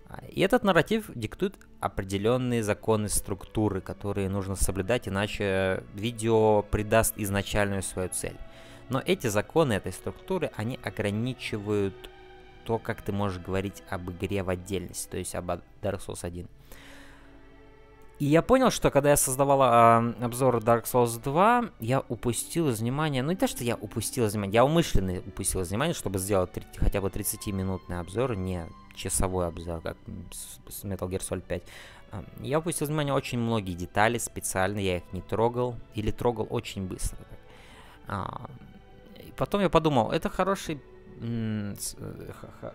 А, 0.09 0.23
и 0.27 0.41
этот 0.41 0.65
нарратив 0.65 1.11
диктует 1.15 1.55
определенные 1.81 2.63
законы 2.63 3.09
структуры, 3.09 3.81
которые 3.81 4.29
нужно 4.29 4.57
соблюдать, 4.57 5.09
иначе 5.09 5.85
видео 5.95 6.63
придаст 6.63 7.15
изначальную 7.17 7.83
свою 7.83 8.09
цель. 8.09 8.37
Но 8.89 9.03
эти 9.05 9.29
законы 9.29 9.75
этой 9.75 9.93
структуры, 9.93 10.51
они 10.57 10.79
ограничивают 10.83 11.95
то, 12.65 12.79
как 12.79 13.03
ты 13.03 13.13
можешь 13.13 13.41
говорить 13.41 13.83
об 13.89 14.11
игре 14.11 14.43
в 14.43 14.51
отдельности, 14.51 15.09
то 15.09 15.17
есть 15.17 15.35
об 15.35 15.51
Dark 15.51 16.01
Souls 16.07 16.25
1. 16.25 16.47
И 18.23 18.27
я 18.27 18.41
понял, 18.41 18.71
что 18.71 18.93
когда 18.93 19.11
я 19.11 19.17
создавал 19.17 19.63
э, 19.63 20.25
обзор 20.25 20.59
Dark 20.59 20.85
Souls 20.85 21.21
2, 21.21 21.71
я 21.81 22.05
упустил 22.09 22.69
из 22.69 22.79
внимания, 22.79 23.21
ну 23.21 23.31
не 23.31 23.37
то, 23.37 23.49
что 23.49 23.65
я 23.65 23.75
упустил 23.75 24.27
из 24.27 24.33
внимания, 24.35 24.53
я 24.53 24.65
умышленно 24.65 25.19
упустил 25.27 25.63
из 25.63 25.71
внимания, 25.71 25.93
чтобы 25.93 26.21
сделать 26.21 26.53
3, 26.53 26.65
хотя 26.77 27.01
бы 27.01 27.09
30-минутный 27.09 27.99
обзор, 27.99 28.37
не 28.37 28.65
часовой 28.95 29.49
обзор, 29.49 29.81
как 29.81 29.97
с 30.69 30.85
Metal 30.85 31.09
Gear 31.09 31.19
Solid 31.19 31.41
5. 31.41 31.63
Э, 32.13 32.23
я 32.43 32.61
упустил 32.61 32.85
из 32.85 32.91
внимания 32.91 33.13
очень 33.13 33.41
многие 33.41 33.75
детали 33.75 34.19
специально, 34.19 34.79
я 34.79 34.99
их 34.99 35.13
не 35.13 35.21
трогал, 35.21 35.75
или 35.97 36.13
трогал 36.13 36.47
очень 36.49 36.87
быстро. 36.87 37.19
А, 38.07 38.49
и 39.17 39.33
потом 39.37 39.63
я 39.63 39.69
подумал, 39.69 40.13
это 40.13 40.29
хороший, 40.29 40.81
э, 41.21 41.75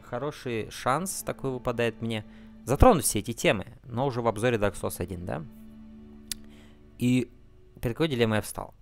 хороший 0.09 0.69
шанс 0.71 1.23
такой 1.23 1.51
выпадает 1.51 2.01
мне– 2.01 2.25
затронуть 2.67 3.05
все 3.05 3.19
эти 3.19 3.31
темы, 3.31 3.65
но 3.85 4.05
уже 4.05 4.21
в 4.21 4.27
обзоре 4.27 4.57
Dark 4.57 4.73
Souls 4.73 4.95
1, 4.97 5.25
да? 5.25 5.41
И 6.99 7.31
перед 7.81 7.95
какой 7.95 8.09
дилеммой 8.09 8.39
я 8.39 8.41
встал? 8.41 8.73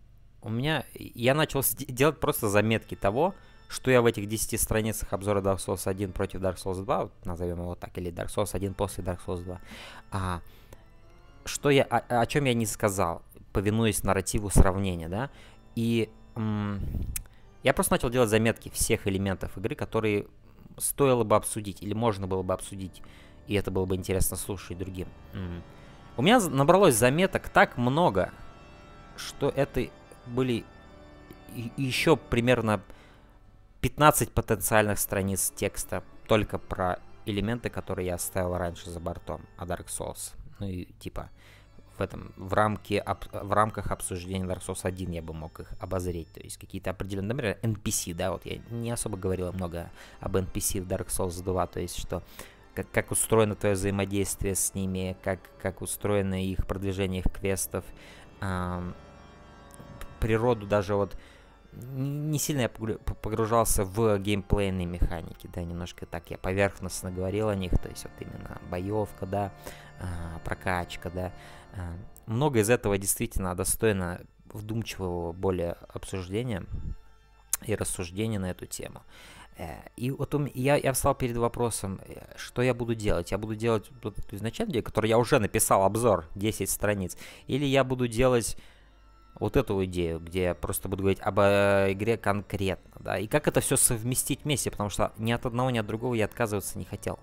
У 0.41 0.49
меня... 0.49 0.85
Я 0.95 1.35
начал 1.35 1.61
делать 1.87 2.19
просто 2.19 2.49
заметки 2.49 2.95
того, 2.95 3.35
что 3.67 3.91
я 3.91 4.01
в 4.01 4.07
этих 4.07 4.27
10 4.27 4.59
страницах 4.59 5.13
обзора 5.13 5.41
Dark 5.41 5.57
Souls 5.57 5.87
1 5.87 6.13
против 6.13 6.41
Dark 6.41 6.55
Souls 6.55 6.83
2, 6.83 7.03
вот 7.03 7.25
назовем 7.25 7.59
его 7.61 7.75
так, 7.75 7.95
или 7.99 8.11
Dark 8.11 8.29
Souls 8.35 8.49
1 8.53 8.73
после 8.73 9.03
Dark 9.03 9.19
Souls 9.23 9.43
2, 9.43 9.61
а, 10.11 10.41
что 11.45 11.69
я, 11.69 11.83
о, 11.83 12.21
о 12.21 12.25
чем 12.25 12.45
я 12.45 12.55
не 12.55 12.65
сказал, 12.65 13.21
повинуясь 13.53 14.03
нарративу 14.03 14.49
сравнения, 14.49 15.09
да, 15.09 15.29
и 15.75 16.09
я 17.61 17.73
просто 17.73 17.93
начал 17.93 18.09
делать 18.09 18.29
заметки 18.29 18.69
всех 18.69 19.07
элементов 19.07 19.55
игры, 19.57 19.75
которые 19.75 20.25
стоило 20.77 21.23
бы 21.23 21.35
обсудить, 21.35 21.83
или 21.83 21.93
можно 21.93 22.25
было 22.25 22.41
бы 22.41 22.53
обсудить 22.53 23.03
и 23.47 23.55
это 23.55 23.71
было 23.71 23.85
бы 23.85 23.95
интересно 23.95 24.37
слушать 24.37 24.77
другим. 24.77 25.07
У 26.17 26.21
меня 26.21 26.39
набралось 26.39 26.95
заметок 26.95 27.49
так 27.49 27.77
много, 27.77 28.31
что 29.17 29.49
это 29.49 29.87
были 30.25 30.63
еще 31.77 32.15
примерно 32.15 32.81
15 33.81 34.31
потенциальных 34.31 34.99
страниц 34.99 35.51
текста 35.55 36.03
только 36.27 36.57
про 36.57 36.99
элементы, 37.25 37.69
которые 37.69 38.07
я 38.07 38.15
оставил 38.15 38.57
раньше 38.57 38.89
за 38.89 38.99
бортом, 38.99 39.41
а 39.57 39.65
Dark 39.65 39.87
Souls. 39.87 40.33
Ну 40.59 40.67
и 40.67 40.85
типа 40.99 41.29
в 41.97 42.01
этом 42.01 42.33
в 42.35 42.53
рамке 42.53 42.99
об, 42.99 43.25
в 43.31 43.53
рамках 43.53 43.91
обсуждения 43.91 44.45
Dark 44.45 44.61
Souls 44.65 44.81
1 44.83 45.11
я 45.11 45.21
бы 45.21 45.33
мог 45.33 45.59
их 45.59 45.73
обозреть, 45.79 46.31
то 46.33 46.41
есть 46.41 46.57
какие-то 46.57 46.91
определенные, 46.91 47.33
например, 47.33 47.57
NPC, 47.61 48.13
да, 48.13 48.31
вот 48.31 48.45
я 48.45 48.57
не 48.69 48.91
особо 48.91 49.17
говорил 49.17 49.51
много 49.53 49.91
об 50.19 50.35
NPC 50.35 50.81
в 50.81 50.87
Dark 50.87 51.07
Souls 51.07 51.41
2, 51.43 51.67
то 51.67 51.79
есть 51.79 51.97
что 51.97 52.23
как, 52.75 52.91
как 52.91 53.11
устроено 53.11 53.55
твое 53.55 53.75
взаимодействие 53.75 54.55
с 54.55 54.73
ними, 54.73 55.17
как, 55.23 55.39
как 55.61 55.81
устроено 55.81 56.43
их 56.43 56.67
продвижение 56.67 57.21
их 57.21 57.31
квестов, 57.31 57.85
э, 58.41 58.91
природу 60.19 60.67
даже 60.67 60.95
вот 60.95 61.17
не 61.73 62.39
сильно 62.39 62.61
я 62.61 62.69
погружался 62.69 63.83
в 63.83 64.17
геймплейные 64.19 64.85
механики, 64.85 65.49
да, 65.53 65.61
немножко 65.63 66.05
так 66.05 66.29
я 66.31 66.37
поверхностно 66.37 67.11
говорил 67.11 67.49
о 67.49 67.55
них, 67.55 67.71
то 67.71 67.89
есть 67.89 68.03
вот 68.03 68.13
именно 68.19 68.61
боевка, 68.69 69.25
да, 69.25 69.51
э, 69.99 70.05
прокачка, 70.43 71.09
да. 71.09 71.33
Э, 71.73 71.93
много 72.27 72.59
из 72.59 72.69
этого 72.69 72.97
действительно 72.97 73.55
достойно 73.55 74.21
вдумчивого 74.53 75.33
более 75.33 75.73
обсуждения 75.89 76.65
и 77.63 77.75
рассуждения 77.75 78.39
на 78.39 78.51
эту 78.51 78.65
тему. 78.65 79.01
Э, 79.57 79.75
и 79.95 80.11
вот 80.11 80.35
у 80.35 80.45
я, 80.53 80.75
я 80.75 80.93
встал 80.93 81.15
перед 81.15 81.37
вопросом, 81.37 82.01
э, 82.07 82.33
что 82.35 82.61
я 82.61 82.73
буду 82.73 82.95
делать? 82.95 83.31
Я 83.31 83.37
буду 83.37 83.55
делать 83.55 83.89
вот 84.03 84.17
эту 84.19 84.35
изначальную 84.35 84.83
который 84.83 85.09
я 85.09 85.17
уже 85.17 85.39
написал 85.39 85.83
обзор, 85.83 86.25
10 86.35 86.69
страниц, 86.69 87.17
или 87.47 87.65
я 87.65 87.83
буду 87.83 88.07
делать 88.07 88.57
вот 89.39 89.57
эту 89.57 89.83
идею, 89.85 90.19
где 90.19 90.43
я 90.43 90.55
просто 90.55 90.89
буду 90.89 91.03
говорить 91.03 91.21
об 91.21 91.39
э, 91.39 91.87
игре 91.91 92.17
конкретно, 92.17 92.91
да, 92.99 93.17
и 93.17 93.27
как 93.27 93.47
это 93.47 93.61
все 93.61 93.77
совместить 93.77 94.43
вместе, 94.43 94.71
потому 94.71 94.89
что 94.89 95.13
ни 95.17 95.31
от 95.31 95.45
одного, 95.45 95.69
ни 95.69 95.77
от 95.77 95.85
другого 95.85 96.13
я 96.15 96.25
отказываться 96.25 96.77
не 96.77 96.85
хотел. 96.85 97.19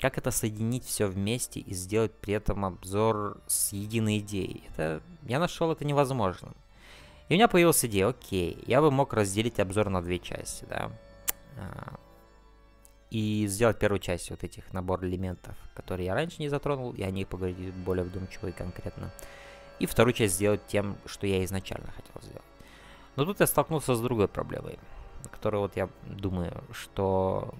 Как 0.00 0.16
это 0.16 0.30
соединить 0.30 0.86
все 0.86 1.06
вместе 1.06 1.60
и 1.60 1.74
сделать 1.74 2.12
при 2.12 2.34
этом 2.34 2.64
обзор 2.64 3.38
с 3.46 3.72
единой 3.72 4.18
идеей? 4.18 4.64
Это, 4.70 5.02
я 5.24 5.38
нашел 5.38 5.70
это 5.72 5.84
невозможным. 5.84 6.54
И 7.28 7.34
у 7.34 7.36
меня 7.36 7.48
появилась 7.48 7.84
идея, 7.84 8.08
окей, 8.08 8.62
я 8.66 8.80
бы 8.80 8.90
мог 8.90 9.12
разделить 9.12 9.60
обзор 9.60 9.90
на 9.90 10.00
две 10.00 10.18
части, 10.18 10.64
да. 10.68 10.90
А, 11.56 11.98
и 13.10 13.46
сделать 13.48 13.78
первую 13.78 13.98
часть 13.98 14.30
вот 14.30 14.44
этих 14.44 14.72
набор 14.72 15.04
элементов, 15.04 15.56
которые 15.74 16.06
я 16.06 16.14
раньше 16.14 16.40
не 16.40 16.48
затронул, 16.48 16.92
и 16.92 17.02
о 17.02 17.10
них 17.10 17.28
поговорить 17.28 17.74
более 17.74 18.04
вдумчиво 18.04 18.48
и 18.48 18.52
конкретно 18.52 19.12
и 19.80 19.86
вторую 19.86 20.12
часть 20.12 20.34
сделать 20.34 20.60
тем, 20.66 20.96
что 21.06 21.26
я 21.26 21.42
изначально 21.44 21.90
хотел 21.90 22.22
сделать. 22.22 22.44
Но 23.16 23.24
тут 23.24 23.40
я 23.40 23.46
столкнулся 23.46 23.94
с 23.94 24.00
другой 24.00 24.28
проблемой, 24.28 24.78
которую 25.32 25.62
вот 25.62 25.74
я 25.74 25.88
думаю, 26.04 26.62
что 26.70 27.52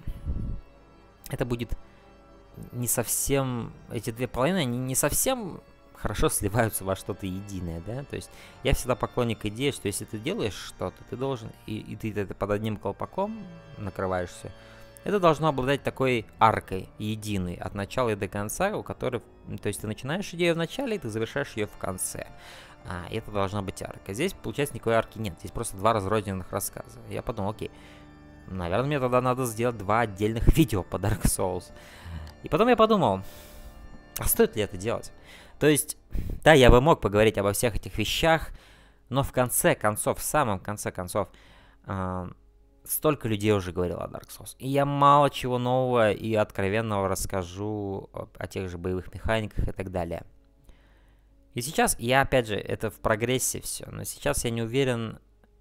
это 1.30 1.44
будет 1.44 1.72
не 2.72 2.86
совсем... 2.86 3.72
Эти 3.90 4.10
две 4.10 4.28
половины, 4.28 4.58
они 4.58 4.78
не 4.78 4.94
совсем 4.94 5.60
хорошо 6.00 6.28
сливаются 6.28 6.84
во 6.84 6.96
что-то 6.96 7.26
единое, 7.26 7.82
да? 7.86 8.04
То 8.04 8.16
есть 8.16 8.30
я 8.62 8.74
всегда 8.74 8.94
поклонник 8.94 9.44
идеи, 9.46 9.70
что 9.70 9.86
если 9.86 10.04
ты 10.04 10.18
делаешь 10.18 10.54
что-то, 10.54 10.96
ты 11.08 11.16
должен, 11.16 11.50
и, 11.66 11.78
и 11.78 11.96
ты 11.96 12.12
это 12.12 12.34
под 12.34 12.50
одним 12.50 12.76
колпаком 12.76 13.38
накрываешься, 13.78 14.50
это 15.04 15.18
должно 15.18 15.48
обладать 15.48 15.82
такой 15.82 16.26
аркой, 16.38 16.88
единой, 16.98 17.54
от 17.54 17.74
начала 17.74 18.10
и 18.10 18.16
до 18.16 18.28
конца, 18.28 18.76
у 18.76 18.82
которой, 18.82 19.22
то 19.62 19.68
есть 19.68 19.80
ты 19.80 19.86
начинаешь 19.86 20.32
идею 20.34 20.54
в 20.54 20.58
начале, 20.58 20.96
и 20.96 20.98
ты 20.98 21.08
завершаешь 21.08 21.52
ее 21.56 21.66
в 21.66 21.76
конце. 21.78 22.26
А, 22.86 23.04
это 23.10 23.30
должна 23.30 23.62
быть 23.62 23.82
арка. 23.82 24.12
Здесь, 24.12 24.32
получается, 24.34 24.74
никакой 24.74 24.94
арки 24.94 25.18
нет, 25.18 25.34
здесь 25.38 25.52
просто 25.52 25.76
два 25.76 25.92
разрозненных 25.92 26.50
рассказа. 26.52 26.98
Я 27.08 27.22
подумал, 27.22 27.50
окей, 27.50 27.70
наверное, 28.46 28.86
мне 28.86 29.00
тогда 29.00 29.20
надо 29.20 29.46
сделать 29.46 29.78
два 29.78 30.00
отдельных 30.00 30.48
видео 30.56 30.82
по 30.82 30.96
Dark 30.96 31.22
Souls. 31.22 31.72
И 32.42 32.48
потом 32.48 32.68
я 32.68 32.76
подумал, 32.76 33.22
а 34.18 34.24
стоит 34.24 34.56
ли 34.56 34.62
это 34.62 34.76
делать? 34.76 35.12
То 35.60 35.68
есть, 35.68 35.98
да, 36.42 36.54
я 36.54 36.70
бы 36.70 36.80
мог 36.80 37.00
поговорить 37.02 37.36
обо 37.36 37.52
всех 37.52 37.76
этих 37.76 37.98
вещах, 37.98 38.50
но 39.10 39.22
в 39.22 39.30
конце 39.30 39.74
концов, 39.74 40.18
в 40.18 40.22
самом 40.22 40.58
конце 40.58 40.90
концов, 40.90 41.28
э, 41.84 42.30
столько 42.84 43.28
людей 43.28 43.52
уже 43.52 43.70
говорило 43.70 44.04
о 44.04 44.08
Dark 44.08 44.28
Souls. 44.28 44.56
И 44.58 44.66
я 44.66 44.86
мало 44.86 45.28
чего 45.28 45.58
нового 45.58 46.12
и 46.12 46.34
откровенного 46.34 47.08
расскажу 47.08 48.08
о, 48.14 48.28
о 48.38 48.46
тех 48.46 48.70
же 48.70 48.78
боевых 48.78 49.12
механиках 49.12 49.68
и 49.68 49.72
так 49.72 49.90
далее. 49.90 50.24
И 51.52 51.60
сейчас, 51.60 51.94
я 51.98 52.22
опять 52.22 52.46
же, 52.46 52.56
это 52.56 52.90
в 52.90 52.98
прогрессе 53.00 53.60
все, 53.60 53.86
но 53.90 54.04
сейчас 54.04 54.44
я 54.44 54.50
не 54.50 54.62
уверен, 54.62 55.18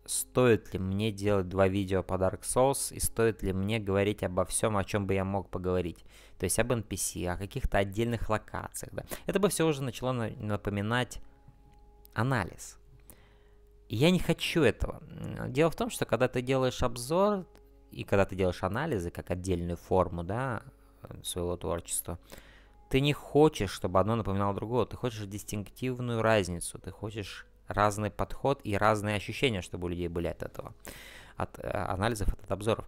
стоит 0.10 0.74
ли 0.74 0.80
мне 0.80 1.12
делать 1.12 1.50
два 1.50 1.68
видео 1.68 2.02
по 2.02 2.16
Dark 2.16 2.42
Souls 2.42 2.94
и 2.94 3.00
стоит 3.00 3.44
ли 3.44 3.54
мне 3.54 3.78
говорить 3.78 4.24
обо 4.24 4.44
всем, 4.44 4.76
о 4.76 4.84
чем 4.84 5.06
бы 5.06 5.14
я 5.14 5.24
мог 5.24 5.50
поговорить. 5.50 6.04
То 6.40 6.46
есть 6.46 6.58
об 6.58 6.72
NPC, 6.72 7.28
о 7.28 7.38
каких-то 7.38 7.78
отдельных 7.78 8.28
локациях. 8.28 8.92
Да. 8.94 9.06
Это 9.28 9.40
бы 9.40 9.50
все 9.50 9.68
уже 9.68 9.84
начало 9.84 10.14
напоминать 10.14 11.22
анализ. 12.16 12.80
Я 13.88 14.10
не 14.10 14.20
хочу 14.20 14.64
этого. 14.64 15.02
Дело 15.48 15.70
в 15.70 15.76
том, 15.76 15.92
что 15.92 16.06
когда 16.06 16.28
ты 16.28 16.42
делаешь 16.42 16.82
обзор, 16.82 17.46
и 17.92 18.04
когда 18.04 18.26
ты 18.26 18.36
делаешь 18.36 18.64
анализы 18.64 19.12
как 19.12 19.30
отдельную 19.30 19.78
форму, 19.78 20.24
да, 20.24 20.64
своего 21.24 21.56
творчества, 21.56 22.18
ты 22.90 23.00
не 23.00 23.14
хочешь, 23.14 23.72
чтобы 23.72 24.00
одно 24.00 24.16
напоминало 24.16 24.56
другое. 24.56 24.86
Ты 24.88 24.98
хочешь 24.98 25.26
дистинктивную 25.28 26.24
разницу, 26.24 26.80
ты 26.80 26.90
хочешь 26.90 27.46
разный 27.70 28.12
подход 28.12 28.60
и 28.64 28.76
разные 28.76 29.16
ощущения, 29.16 29.62
чтобы 29.62 29.86
у 29.86 29.88
людей 29.90 30.08
были 30.08 30.28
от 30.28 30.44
этого, 30.44 30.74
от 31.38 31.58
э, 31.60 31.70
анализов, 31.70 32.28
от 32.34 32.52
обзоров. 32.52 32.86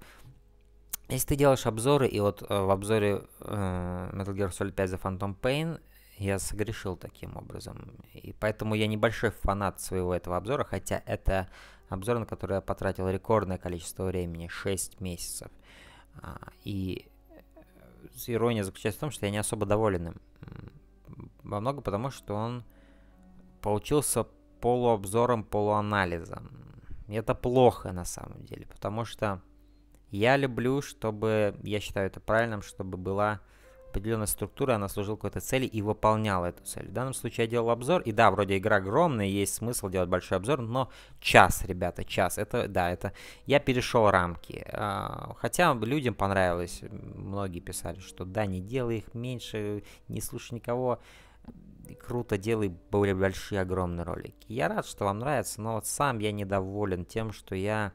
Если 1.08 1.28
ты 1.28 1.36
делаешь 1.36 1.66
обзоры, 1.66 2.08
и 2.08 2.20
вот 2.20 2.42
э, 2.42 2.46
в 2.48 2.70
обзоре 2.70 3.24
э, 3.40 4.10
Metal 4.14 4.34
Gear 4.34 4.50
Solid 4.50 4.74
5 4.74 4.90
The 4.90 5.02
Phantom 5.02 5.36
Pain 5.40 5.80
я 6.18 6.40
согрешил 6.40 6.98
таким 6.98 7.38
образом. 7.38 7.98
И 8.14 8.34
поэтому 8.34 8.76
я 8.76 8.88
небольшой 8.88 9.32
фанат 9.32 9.82
своего 9.82 10.14
этого 10.14 10.38
обзора, 10.38 10.64
хотя 10.64 11.02
это 11.06 11.48
обзор, 11.90 12.20
на 12.20 12.26
который 12.26 12.56
я 12.56 12.62
потратил 12.62 13.10
рекордное 13.10 13.58
количество 13.58 14.06
времени, 14.06 14.48
6 14.48 15.02
месяцев. 15.02 15.50
А, 16.22 16.38
и 16.64 17.08
ирония 18.28 18.64
заключается 18.64 19.00
в 19.00 19.02
том, 19.02 19.12
что 19.12 19.26
я 19.26 19.32
не 19.32 19.38
особо 19.38 19.66
доволен 19.66 20.10
им. 20.10 20.22
Во 21.44 21.60
много 21.60 21.82
потому, 21.82 22.12
что 22.12 22.36
он 22.36 22.64
получился 23.62 24.28
полуобзором, 24.62 25.44
полуанализом. 25.44 26.50
Это 27.08 27.36
плохо 27.36 27.92
на 27.92 28.06
самом 28.06 28.46
деле, 28.46 28.66
потому 28.68 29.04
что 29.04 29.42
я 30.12 30.38
люблю, 30.38 30.82
чтобы, 30.82 31.56
я 31.64 31.80
считаю 31.80 32.08
это 32.08 32.20
правильным, 32.20 32.62
чтобы 32.62 32.98
была 32.98 33.42
определенная 33.92 34.26
структура, 34.26 34.76
она 34.76 34.88
служила 34.88 35.16
какой-то 35.16 35.42
цели 35.42 35.66
и 35.66 35.82
выполняла 35.82 36.46
эту 36.46 36.64
цель. 36.64 36.88
В 36.88 36.94
данном 36.94 37.14
случае 37.14 37.46
я 37.46 37.52
делал 37.52 37.70
обзор, 37.70 38.02
и 38.02 38.12
да, 38.12 38.32
вроде 38.32 38.58
игра 38.58 38.78
огромная, 38.78 39.26
есть 39.26 39.56
смысл 39.56 39.90
делать 39.90 40.10
большой 40.10 40.38
обзор, 40.38 40.62
но 40.62 40.90
час, 41.20 41.66
ребята, 41.66 42.06
час, 42.06 42.38
это, 42.38 42.68
да, 42.68 42.90
это, 42.90 43.12
я 43.46 43.60
перешел 43.60 44.10
рамки. 44.10 44.66
А, 44.72 45.34
хотя 45.38 45.74
людям 45.74 46.14
понравилось, 46.14 46.82
многие 46.90 47.60
писали, 47.60 48.00
что 48.00 48.24
да, 48.24 48.46
не 48.46 48.62
делай 48.62 49.00
их 49.00 49.14
меньше, 49.14 49.84
не 50.08 50.22
слушай 50.22 50.54
никого, 50.54 51.00
круто, 52.00 52.38
делай 52.38 52.70
более 52.70 53.16
большие, 53.16 53.62
огромные 53.62 54.04
ролики. 54.04 54.46
Я 54.48 54.68
рад, 54.68 54.86
что 54.86 55.06
вам 55.06 55.20
нравится, 55.20 55.62
но 55.62 55.76
вот 55.76 55.86
сам 55.86 56.20
я 56.20 56.32
недоволен 56.32 57.06
тем, 57.06 57.32
что 57.32 57.56
я 57.56 57.94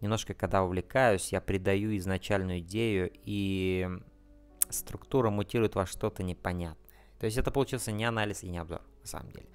немножко, 0.00 0.34
когда 0.34 0.62
увлекаюсь, 0.62 1.32
я 1.32 1.40
придаю 1.40 1.96
изначальную 1.96 2.60
идею 2.60 3.10
и 3.24 3.88
структура 4.68 5.30
мутирует 5.30 5.74
во 5.74 5.86
что-то 5.86 6.22
непонятное. 6.22 6.78
То 7.18 7.26
есть 7.26 7.38
это 7.38 7.50
получился 7.50 7.92
не 7.92 8.04
анализ 8.04 8.42
и 8.42 8.48
не 8.48 8.58
обзор, 8.58 8.82
на 9.00 9.06
самом 9.06 9.30
деле. 9.30 9.46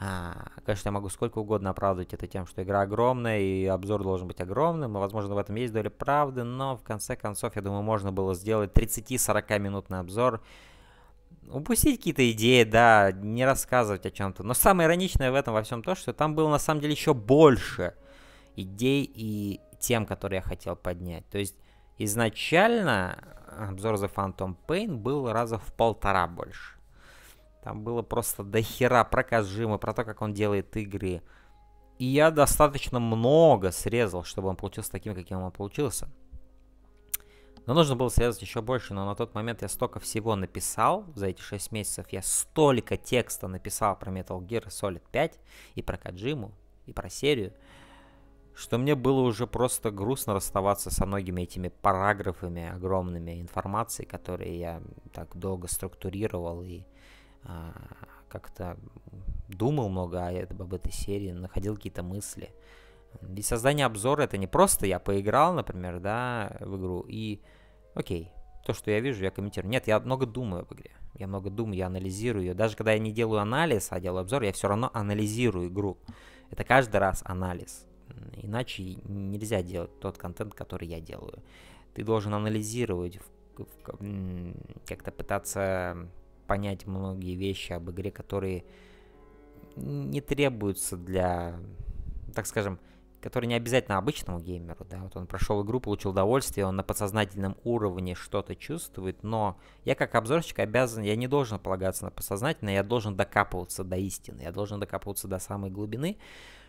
А, 0.00 0.48
конечно, 0.64 0.88
я 0.88 0.92
могу 0.92 1.08
сколько 1.08 1.38
угодно 1.38 1.70
оправдывать 1.70 2.12
это 2.14 2.26
тем, 2.26 2.46
что 2.46 2.62
игра 2.62 2.82
огромная 2.82 3.40
и 3.40 3.66
обзор 3.66 4.02
должен 4.02 4.26
быть 4.26 4.40
огромным, 4.40 4.96
и, 4.96 5.00
возможно, 5.00 5.34
в 5.34 5.38
этом 5.38 5.54
есть 5.56 5.72
доля 5.72 5.90
правды, 5.90 6.42
но 6.42 6.76
в 6.76 6.82
конце 6.82 7.14
концов, 7.14 7.54
я 7.54 7.62
думаю, 7.62 7.82
можно 7.82 8.10
было 8.10 8.34
сделать 8.34 8.72
30-40 8.72 9.58
минутный 9.58 10.00
обзор, 10.00 10.42
упустить 11.50 11.98
какие-то 11.98 12.30
идеи, 12.32 12.64
да, 12.64 13.12
не 13.12 13.44
рассказывать 13.44 14.06
о 14.06 14.10
чем-то. 14.10 14.42
Но 14.42 14.54
самое 14.54 14.86
ироничное 14.86 15.30
в 15.30 15.34
этом 15.34 15.54
во 15.54 15.62
всем 15.62 15.82
то, 15.82 15.94
что 15.94 16.12
там 16.12 16.34
было 16.34 16.48
на 16.48 16.58
самом 16.58 16.80
деле 16.80 16.92
еще 16.92 17.14
больше 17.14 17.94
идей 18.56 19.10
и 19.14 19.60
тем, 19.78 20.06
которые 20.06 20.38
я 20.38 20.42
хотел 20.42 20.76
поднять. 20.76 21.28
То 21.28 21.38
есть 21.38 21.56
изначально 21.98 23.18
обзор 23.58 23.94
The 23.94 24.12
Phantom 24.12 24.56
Pain 24.66 24.96
был 24.96 25.30
раза 25.32 25.58
в 25.58 25.72
полтора 25.74 26.26
больше. 26.26 26.74
Там 27.62 27.82
было 27.82 28.02
просто 28.02 28.42
до 28.42 28.60
хера 28.60 29.04
про 29.04 29.22
Каджима, 29.22 29.78
про 29.78 29.94
то, 29.94 30.04
как 30.04 30.20
он 30.20 30.34
делает 30.34 30.76
игры. 30.76 31.22
И 31.98 32.04
я 32.04 32.30
достаточно 32.30 32.98
много 32.98 33.70
срезал, 33.70 34.24
чтобы 34.24 34.48
он 34.48 34.56
получился 34.56 34.90
таким, 34.90 35.14
каким 35.14 35.38
он 35.38 35.50
получился. 35.52 36.08
Но 37.66 37.74
нужно 37.74 37.96
было 37.96 38.08
срезать 38.08 38.42
еще 38.42 38.60
больше, 38.60 38.92
но 38.92 39.06
на 39.06 39.14
тот 39.14 39.34
момент 39.34 39.62
я 39.62 39.68
столько 39.68 39.98
всего 40.00 40.36
написал 40.36 41.06
за 41.14 41.28
эти 41.28 41.40
6 41.40 41.72
месяцев. 41.72 42.06
Я 42.10 42.22
столько 42.22 42.96
текста 42.96 43.48
написал 43.48 43.98
про 43.98 44.12
Metal 44.12 44.38
Gear 44.40 44.66
Solid 44.66 45.02
5 45.10 45.38
и 45.74 45.82
про 45.82 45.96
Каджиму, 45.96 46.52
и 46.86 46.92
про 46.92 47.08
серию 47.08 47.52
что 48.54 48.78
мне 48.78 48.94
было 48.94 49.20
уже 49.20 49.46
просто 49.46 49.90
грустно 49.90 50.34
расставаться 50.34 50.90
со 50.90 51.06
многими 51.06 51.42
этими 51.42 51.68
параграфами 51.68 52.68
огромными 52.68 53.40
информации, 53.40 54.04
которые 54.04 54.58
я 54.58 54.82
так 55.12 55.36
долго 55.36 55.66
структурировал 55.66 56.62
и 56.62 56.84
а, 57.42 57.72
как-то 58.28 58.76
думал 59.48 59.88
много 59.88 60.26
об 60.26 60.74
этой 60.74 60.92
серии, 60.92 61.32
находил 61.32 61.74
какие-то 61.74 62.02
мысли. 62.02 62.50
Ведь 63.22 63.46
создание 63.46 63.86
обзора 63.86 64.22
это 64.22 64.36
не 64.36 64.46
просто 64.46 64.86
я 64.86 64.98
поиграл, 64.98 65.54
например, 65.54 66.00
да, 66.00 66.56
в 66.60 66.76
игру 66.76 67.04
и 67.08 67.40
окей, 67.94 68.30
то, 68.64 68.72
что 68.72 68.90
я 68.90 69.00
вижу, 69.00 69.24
я 69.24 69.30
комментирую. 69.30 69.70
Нет, 69.70 69.86
я 69.86 70.00
много 70.00 70.26
думаю 70.26 70.62
об 70.62 70.72
игре. 70.74 70.92
Я 71.14 71.26
много 71.26 71.50
думаю, 71.50 71.76
я 71.76 71.86
анализирую 71.86 72.44
ее. 72.44 72.54
Даже 72.54 72.76
когда 72.76 72.92
я 72.92 72.98
не 72.98 73.12
делаю 73.12 73.40
анализ, 73.40 73.88
а 73.90 74.00
делаю 74.00 74.22
обзор, 74.22 74.42
я 74.42 74.52
все 74.52 74.68
равно 74.68 74.90
анализирую 74.92 75.68
игру. 75.68 75.98
Это 76.50 76.64
каждый 76.64 76.96
раз 76.96 77.22
анализ. 77.26 77.86
Иначе 78.36 78.96
нельзя 79.04 79.62
делать 79.62 79.98
тот 80.00 80.18
контент, 80.18 80.54
который 80.54 80.88
я 80.88 81.00
делаю. 81.00 81.42
Ты 81.94 82.04
должен 82.04 82.34
анализировать, 82.34 83.20
как-то 84.86 85.12
пытаться 85.12 86.08
понять 86.46 86.86
многие 86.86 87.36
вещи 87.36 87.72
об 87.72 87.90
игре, 87.90 88.10
которые 88.10 88.64
не 89.76 90.20
требуются 90.20 90.96
для, 90.96 91.58
так 92.34 92.46
скажем, 92.46 92.78
который 93.24 93.46
не 93.46 93.54
обязательно 93.54 93.96
обычному 93.96 94.38
геймеру, 94.38 94.84
да, 94.84 94.98
вот 94.98 95.16
он 95.16 95.26
прошел 95.26 95.64
игру, 95.64 95.80
получил 95.80 96.10
удовольствие, 96.10 96.66
он 96.66 96.76
на 96.76 96.82
подсознательном 96.82 97.56
уровне 97.64 98.14
что-то 98.14 98.54
чувствует, 98.54 99.22
но 99.22 99.58
я 99.84 99.94
как 99.94 100.14
обзорщик 100.14 100.58
обязан, 100.58 101.02
я 101.02 101.16
не 101.16 101.26
должен 101.26 101.58
полагаться 101.58 102.04
на 102.04 102.10
подсознательное, 102.10 102.74
я 102.74 102.82
должен 102.82 103.16
докапываться 103.16 103.82
до 103.82 103.96
истины, 103.96 104.42
я 104.42 104.52
должен 104.52 104.78
докапываться 104.78 105.26
до 105.26 105.38
самой 105.38 105.70
глубины, 105.70 106.18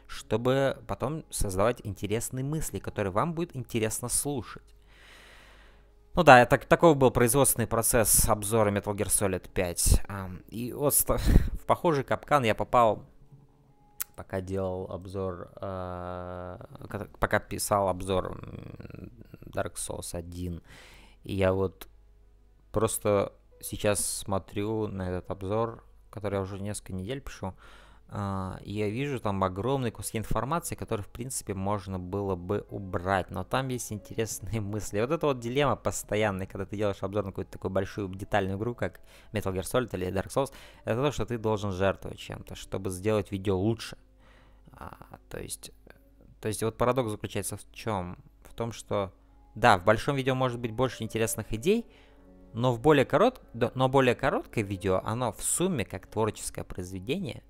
чтобы 0.08 0.82
потом 0.88 1.26
создавать 1.30 1.82
интересные 1.84 2.46
мысли, 2.46 2.80
которые 2.80 3.12
вам 3.12 3.34
будет 3.34 3.54
интересно 3.54 4.08
слушать. 4.08 4.64
Ну 6.14 6.24
да, 6.24 6.42
это, 6.42 6.58
такой 6.58 6.96
был 6.96 7.12
производственный 7.12 7.68
процесс 7.68 8.30
обзора 8.30 8.72
Metal 8.72 8.96
Gear 8.96 9.08
Solid 9.08 9.50
5. 9.50 10.04
И 10.48 10.72
вот 10.72 10.94
в 11.06 11.66
похожий 11.66 12.06
капкан 12.06 12.46
я 12.46 12.56
попал 12.56 13.04
пока 14.16 14.42
делал 14.42 14.92
обзор, 14.92 15.52
э, 15.62 16.58
пока 17.20 17.40
писал 17.40 17.90
обзор 17.90 18.40
Dark 19.46 19.76
Souls 19.76 20.16
1. 20.16 20.62
И 21.24 21.34
я 21.36 21.54
вот 21.54 21.88
просто 22.72 23.34
сейчас 23.62 24.06
смотрю 24.06 24.88
на 24.88 25.10
этот 25.10 25.32
обзор, 25.32 25.84
который 26.10 26.36
я 26.36 26.42
уже 26.42 26.60
несколько 26.60 26.94
недель 26.94 27.22
пишу, 27.22 27.54
Uh, 28.08 28.62
и 28.62 28.72
я 28.72 28.88
вижу 28.88 29.20
там 29.20 29.44
огромные 29.44 29.92
куски 29.92 30.20
информации, 30.20 30.76
которые, 30.76 31.04
в 31.04 31.10
принципе, 31.10 31.56
можно 31.56 31.98
было 31.98 32.36
бы 32.36 32.66
убрать. 32.70 33.32
Но 33.32 33.44
там 33.44 33.70
есть 33.70 33.92
интересные 33.92 34.62
мысли. 34.76 35.02
Вот 35.02 35.10
это 35.10 35.26
вот 35.26 35.40
дилемма 35.40 35.76
постоянная, 35.76 36.46
когда 36.46 36.66
ты 36.66 36.78
делаешь 36.78 37.02
обзор 37.02 37.26
на 37.26 37.32
какую-то 37.32 37.54
такую 37.54 37.72
большую 37.72 38.08
детальную 38.10 38.58
игру, 38.58 38.76
как 38.76 39.02
Metal 39.34 39.52
Gear 39.52 39.64
Solid 39.64 39.90
или 39.94 40.08
Dark 40.14 40.28
Souls, 40.28 40.54
это 40.84 41.02
то, 41.02 41.12
что 41.12 41.26
ты 41.26 41.40
должен 41.40 41.72
жертвовать 41.72 42.20
чем-то, 42.20 42.54
чтобы 42.54 42.92
сделать 42.92 43.32
видео 43.32 43.58
лучше. 43.58 43.98
А, 44.76 45.20
то 45.30 45.40
есть, 45.40 45.72
то 46.42 46.48
есть 46.48 46.64
вот 46.64 46.78
парадокс 46.78 47.12
заключается 47.12 47.58
в 47.58 47.72
чем? 47.72 48.18
В 48.44 48.54
том, 48.54 48.72
что 48.72 49.14
да, 49.56 49.78
в 49.78 49.86
большом 49.86 50.16
видео 50.16 50.36
может 50.36 50.60
быть 50.60 50.72
больше 50.72 51.04
интересных 51.04 51.54
идей, 51.54 51.86
но 52.54 52.74
в 52.74 52.80
более 52.80 53.06
корот, 53.06 53.42
но 53.54 53.90
более 53.90 54.16
короткое 54.16 54.64
видео, 54.64 55.02
оно 55.04 55.32
в 55.32 55.44
сумме 55.44 55.86
как 55.86 56.08
творческое 56.08 56.64
произведение, 56.64 57.44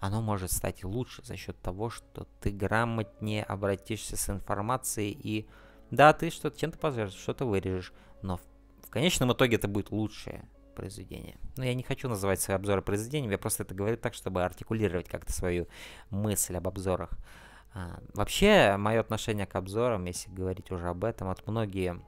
оно 0.00 0.22
может 0.22 0.52
стать 0.52 0.84
лучше 0.84 1.24
за 1.24 1.36
счет 1.36 1.60
того, 1.60 1.90
что 1.90 2.26
ты 2.40 2.50
грамотнее 2.50 3.42
обратишься 3.42 4.16
с 4.16 4.30
информацией 4.30 5.10
и 5.12 5.48
да, 5.90 6.12
ты 6.12 6.30
что-то 6.30 6.58
чем-то 6.58 6.78
пожертвуешь, 6.78 7.22
что-то 7.22 7.44
вырежешь, 7.46 7.92
но 8.22 8.36
в, 8.36 8.42
в 8.86 8.90
конечном 8.90 9.32
итоге 9.32 9.56
это 9.56 9.68
будет 9.68 9.90
лучшее 9.90 10.48
произведения. 10.78 11.36
Но 11.56 11.64
я 11.64 11.74
не 11.74 11.82
хочу 11.82 12.08
называть 12.08 12.40
свои 12.40 12.54
обзоры 12.54 12.82
произведениями, 12.82 13.32
я 13.32 13.38
просто 13.38 13.64
это 13.64 13.74
говорю 13.74 13.96
так, 13.96 14.14
чтобы 14.14 14.44
артикулировать 14.44 15.08
как-то 15.08 15.32
свою 15.32 15.66
мысль 16.10 16.56
об 16.56 16.68
обзорах. 16.68 17.10
А, 17.74 17.98
вообще, 18.14 18.76
мое 18.76 19.00
отношение 19.00 19.46
к 19.46 19.56
обзорам, 19.56 20.04
если 20.04 20.30
говорить 20.30 20.70
уже 20.70 20.88
об 20.88 21.02
этом, 21.02 21.28
вот 21.28 21.44
многие, 21.48 22.00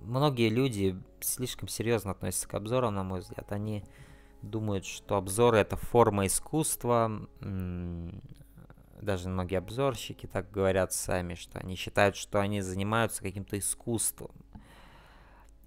многие 0.00 0.48
люди 0.48 1.00
слишком 1.20 1.68
серьезно 1.68 2.10
относятся 2.10 2.48
к 2.48 2.54
обзорам, 2.54 2.96
на 2.96 3.04
мой 3.04 3.20
взгляд. 3.20 3.52
Они 3.52 3.84
думают, 4.42 4.84
что 4.84 5.16
обзоры 5.16 5.58
это 5.58 5.76
форма 5.76 6.26
искусства. 6.26 7.28
Даже 9.00 9.28
многие 9.28 9.58
обзорщики 9.58 10.26
так 10.26 10.50
говорят 10.50 10.92
сами, 10.92 11.34
что 11.34 11.60
они 11.60 11.76
считают, 11.76 12.16
что 12.16 12.40
они 12.40 12.62
занимаются 12.62 13.22
каким-то 13.22 13.56
искусством 13.58 14.32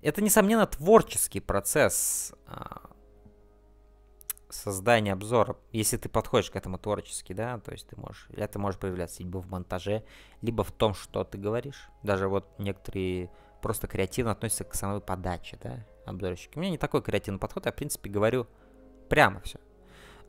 это, 0.02 0.22
несомненно, 0.22 0.66
творческий 0.66 1.40
процесс 1.40 2.34
а, 2.46 2.90
создания 4.50 5.14
обзора, 5.14 5.58
если 5.72 5.98
ты 5.98 6.10
подходишь 6.10 6.52
к 6.52 6.56
этому 6.56 6.78
творчески, 6.78 7.34
да, 7.34 7.60
то 7.60 7.72
есть 7.72 7.88
ты 7.88 7.96
можешь, 7.96 8.28
это 8.36 8.60
может 8.60 8.80
проявляться 8.80 9.24
либо 9.24 9.40
в 9.40 9.50
монтаже, 9.50 10.04
либо 10.42 10.64
в 10.64 10.72
том, 10.72 10.94
что 10.94 11.24
ты 11.24 11.38
говоришь. 11.38 11.90
Даже 12.04 12.28
вот 12.28 12.48
некоторые 12.60 13.30
просто 13.62 13.88
креативно 13.88 14.32
относятся 14.32 14.64
к 14.64 14.76
самой 14.76 15.02
подаче, 15.02 15.58
да, 15.62 15.86
обзорщики. 16.06 16.58
У 16.58 16.62
меня 16.62 16.72
не 16.72 16.78
такой 16.78 17.02
креативный 17.02 17.40
подход, 17.40 17.66
я, 17.66 17.72
в 17.72 17.76
принципе, 17.76 18.10
говорю 18.10 18.48
прямо 19.10 19.42
все. 19.42 19.60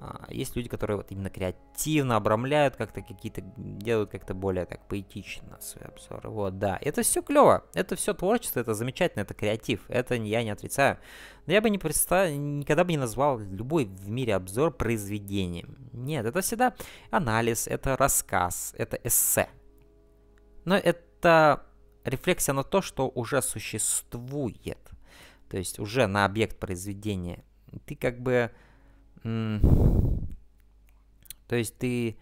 А, 0.00 0.26
есть 0.30 0.54
люди, 0.54 0.68
которые 0.68 0.96
вот 0.96 1.10
именно 1.10 1.28
креативно 1.28 2.16
обрамляют 2.16 2.76
как-то 2.76 3.02
какие-то, 3.02 3.42
делают 3.56 4.10
как-то 4.10 4.32
более 4.32 4.64
так 4.64 4.86
поэтично 4.86 5.58
свои 5.60 5.86
обзоры. 5.86 6.30
Вот, 6.30 6.58
да. 6.58 6.78
Это 6.80 7.02
все 7.02 7.20
клево. 7.20 7.64
Это 7.74 7.96
все 7.96 8.14
творчество, 8.14 8.60
это 8.60 8.74
замечательно, 8.74 9.22
это 9.22 9.34
креатив. 9.34 9.84
Это 9.88 10.14
я 10.14 10.44
не 10.44 10.50
отрицаю. 10.50 10.98
Но 11.46 11.52
я 11.52 11.60
бы 11.60 11.70
не 11.70 11.78
представил, 11.78 12.38
никогда 12.38 12.84
бы 12.84 12.92
не 12.92 12.98
назвал 12.98 13.38
любой 13.38 13.86
в 13.86 14.08
мире 14.08 14.36
обзор 14.36 14.72
произведением. 14.72 15.90
Нет, 15.92 16.26
это 16.26 16.40
всегда 16.42 16.74
анализ, 17.10 17.66
это 17.66 17.96
рассказ, 17.96 18.74
это 18.78 18.98
эссе. 19.02 19.48
Но 20.64 20.76
это 20.76 21.64
рефлексия 22.04 22.54
на 22.54 22.62
то, 22.62 22.82
что 22.82 23.08
уже 23.08 23.42
существует. 23.42 24.78
То 25.48 25.56
есть 25.56 25.78
уже 25.80 26.06
на 26.06 26.24
объект 26.24 26.58
произведения. 26.58 27.42
Ты 27.86 27.96
как 27.96 28.20
бы 28.20 28.52
то 29.22 31.56
есть 31.56 31.76
ты, 31.78 32.16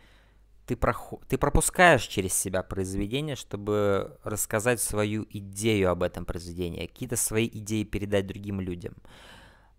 ты, 0.66 0.76
проход, 0.76 1.22
ты 1.28 1.38
пропускаешь 1.38 2.06
через 2.06 2.34
себя 2.34 2.62
произведение, 2.62 3.36
чтобы 3.36 4.18
рассказать 4.22 4.80
свою 4.80 5.26
идею 5.30 5.90
об 5.90 6.02
этом 6.02 6.24
произведении, 6.24 6.86
какие-то 6.86 7.16
свои 7.16 7.46
идеи 7.46 7.84
передать 7.84 8.26
другим 8.26 8.60
людям. 8.60 8.94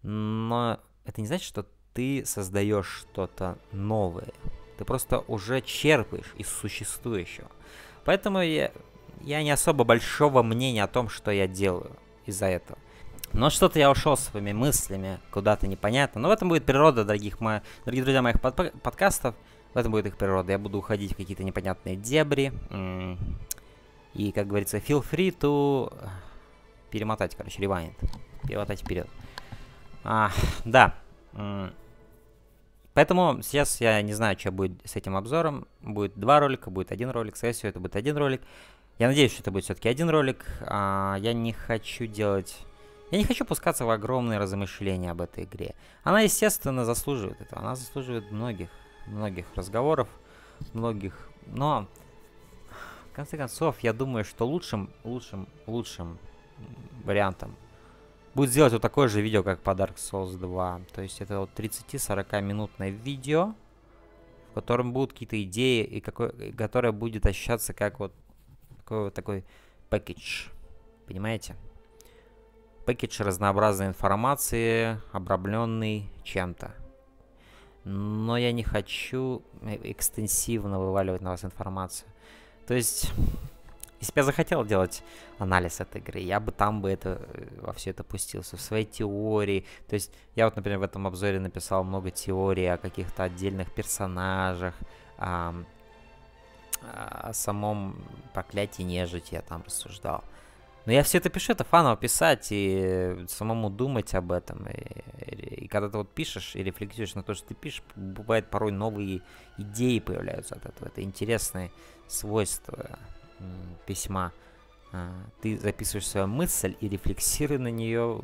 Но 0.04 0.80
это 1.06 1.22
не 1.22 1.28
значит, 1.28 1.48
что 1.48 1.66
ты 1.94 2.26
создаешь 2.26 2.88
что-то 2.88 3.58
новое. 3.72 4.32
Ты 4.78 4.86
просто 4.86 5.20
уже 5.28 5.62
черпаешь 5.62 6.34
из 6.38 6.48
существующего. 6.48 7.50
Поэтому 8.06 8.42
я, 8.42 8.72
я 9.22 9.44
не 9.44 9.52
особо 9.52 9.84
большого 9.84 10.44
мнения 10.44 10.84
о 10.84 10.88
том, 10.88 11.10
что 11.10 11.32
я 11.32 11.48
делаю 11.48 11.98
из-за 12.26 12.46
этого. 12.46 12.78
Но 13.34 13.50
что-то 13.50 13.78
я 13.80 13.92
ушел 13.92 14.18
своими 14.18 14.54
мыслями 14.54 15.20
куда-то 15.32 15.68
непонятно. 15.68 16.22
Но 16.22 16.30
в 16.30 16.32
этом 16.32 16.50
будет 16.50 16.66
природа, 16.66 17.04
дорогих 17.04 17.40
мои, 17.40 17.60
дорогие 17.86 18.04
друзья 18.04 18.22
моих 18.22 18.42
под, 18.42 18.74
подкастов. 18.82 19.36
В 19.74 19.78
этом 19.78 19.92
будет 19.92 20.08
их 20.08 20.18
природа. 20.18 20.54
Я 20.54 20.60
буду 20.60 20.80
уходить 20.80 21.14
в 21.14 21.18
какие-то 21.18 21.44
непонятные 21.44 21.96
дебри. 21.96 22.54
И, 24.14 24.32
как 24.32 24.48
говорится, 24.48 24.78
feel 24.78 25.06
free 25.08 25.38
to 25.38 25.94
перемотать, 26.90 27.36
короче, 27.36 27.62
rewind. 27.62 27.94
Перемотать 28.48 28.82
вперед. 28.82 29.08
А, 30.04 30.32
да. 30.66 30.96
Поэтому 32.94 33.44
сейчас 33.44 33.80
я 33.80 34.02
не 34.02 34.14
знаю, 34.14 34.40
что 34.40 34.52
будет 34.52 34.72
с 34.84 34.96
этим 34.96 35.16
обзором. 35.16 35.68
Будет 35.82 36.18
два 36.18 36.40
ролика, 36.40 36.72
будет 36.72 36.92
один 36.92 37.12
ролик. 37.12 37.36
Скорее 37.36 37.54
всего, 37.54 37.70
это 37.70 37.80
будет 37.80 37.96
один 37.96 38.18
ролик. 38.18 38.42
Я 38.98 39.08
надеюсь, 39.08 39.32
что 39.32 39.42
это 39.44 39.52
будет 39.52 39.66
все-таки 39.66 39.90
один 39.90 40.10
ролик. 40.10 40.44
А, 40.62 41.18
я 41.20 41.34
не 41.34 41.54
хочу 41.54 42.08
делать 42.08 42.58
я 43.12 43.18
не 43.18 43.24
хочу 43.24 43.46
пускаться 43.46 43.86
в 43.86 43.90
огромные 43.90 44.40
размышления 44.40 45.12
об 45.12 45.22
этой 45.22 45.46
игре. 45.46 45.76
Она, 46.04 46.22
естественно, 46.22 46.86
заслуживает 46.86 47.40
этого. 47.42 47.62
Она 47.62 47.76
заслуживает 47.76 48.32
многих, 48.32 48.70
многих 49.06 49.46
разговоров, 49.56 50.10
многих... 50.74 51.30
Но, 51.46 51.88
в 53.12 53.16
конце 53.16 53.38
концов, 53.38 53.80
я 53.80 53.94
думаю, 53.94 54.26
что 54.26 54.46
лучшим, 54.46 54.90
лучшим, 55.04 55.48
лучшим 55.66 56.18
вариантом 57.06 57.56
будет 58.38 58.52
сделать 58.52 58.74
вот 58.74 58.82
такое 58.82 59.08
же 59.08 59.22
видео, 59.22 59.42
как 59.42 59.62
по 59.62 59.72
Dark 59.72 59.96
Souls 59.96 60.38
2. 60.38 60.82
То 60.94 61.02
есть 61.02 61.22
это 61.22 61.40
вот 61.40 61.50
30-40 61.56 62.42
минутное 62.42 62.90
видео, 62.90 63.56
в 64.52 64.54
котором 64.54 64.94
будут 64.94 65.14
какие-то 65.14 65.42
идеи, 65.42 65.84
и 65.84 66.02
какой, 66.02 66.52
которое 66.52 66.92
будет 66.92 67.26
ощущаться 67.26 67.74
как 67.74 68.00
вот 68.00 68.14
такой 68.78 69.06
вот 69.06 69.14
такой 69.14 69.44
пакетч. 69.90 70.50
Понимаете? 71.08 71.56
Пакетж 72.88 73.22
разнообразной 73.22 73.88
информации, 73.88 74.98
обрамленный 75.12 76.10
чем-то. 76.24 76.72
Но 77.84 78.38
я 78.38 78.54
не 78.54 78.64
хочу 78.64 79.44
экстенсивно 79.84 80.80
вываливать 80.80 81.22
на 81.22 81.32
вас 81.32 81.44
информацию. 81.44 82.10
То 82.66 82.74
есть, 82.74 83.12
если 84.00 84.14
бы 84.14 84.20
я 84.20 84.24
захотел 84.24 84.64
делать 84.64 85.04
анализ 85.38 85.82
этой 85.82 86.00
игры, 86.00 86.22
я 86.22 86.40
бы 86.40 86.54
там 86.54 86.82
бы 86.82 86.90
это, 86.90 87.22
э, 87.34 87.60
во 87.60 87.74
все 87.74 87.90
это 87.90 88.06
пустился, 88.06 88.56
в 88.56 88.62
своей 88.62 88.86
теории. 88.86 89.66
То 89.90 89.96
есть, 89.96 90.14
я 90.36 90.46
вот, 90.46 90.56
например, 90.56 90.80
в 90.80 90.84
этом 90.84 91.08
обзоре 91.08 91.42
написал 91.42 91.84
много 91.84 92.10
теорий 92.10 92.68
о 92.68 92.78
каких-то 92.78 93.24
отдельных 93.24 93.70
персонажах, 93.74 94.76
о, 95.18 95.56
о 96.82 97.34
самом 97.34 98.02
проклятии 98.34 98.84
нежити 98.84 99.34
я 99.34 99.42
там 99.42 99.64
рассуждал. 99.66 100.24
Но 100.88 100.94
я 100.94 101.04
все 101.04 101.18
это 101.18 101.30
пишу, 101.30 101.52
это 101.52 101.66
фаново 101.66 101.98
писать 101.98 102.48
и 102.50 103.26
самому 103.28 103.70
думать 103.70 104.16
об 104.16 104.32
этом. 104.32 104.68
И, 104.68 105.02
и, 105.26 105.66
и 105.66 105.68
когда 105.68 105.90
ты 105.90 105.98
вот 105.98 106.10
пишешь 106.14 106.56
и 106.56 106.64
рефлексируешь 106.64 107.14
на 107.14 107.24
то, 107.24 107.34
что 107.34 107.50
ты 107.50 107.56
пишешь, 107.56 107.84
бывает 107.98 108.50
порой 108.50 108.72
новые 108.72 109.22
идеи 109.58 110.00
появляются 110.00 110.56
от 110.56 110.66
этого. 110.66 110.88
Это 110.88 111.02
интересные 111.02 111.74
свойства 112.08 112.98
письма. 113.86 114.32
А, 114.94 115.12
ты 115.42 115.58
записываешь 115.58 116.08
свою 116.08 116.28
мысль 116.28 116.78
и 116.80 116.88
рефлексируя 116.88 117.60
на 117.60 117.70
нее, 117.70 118.22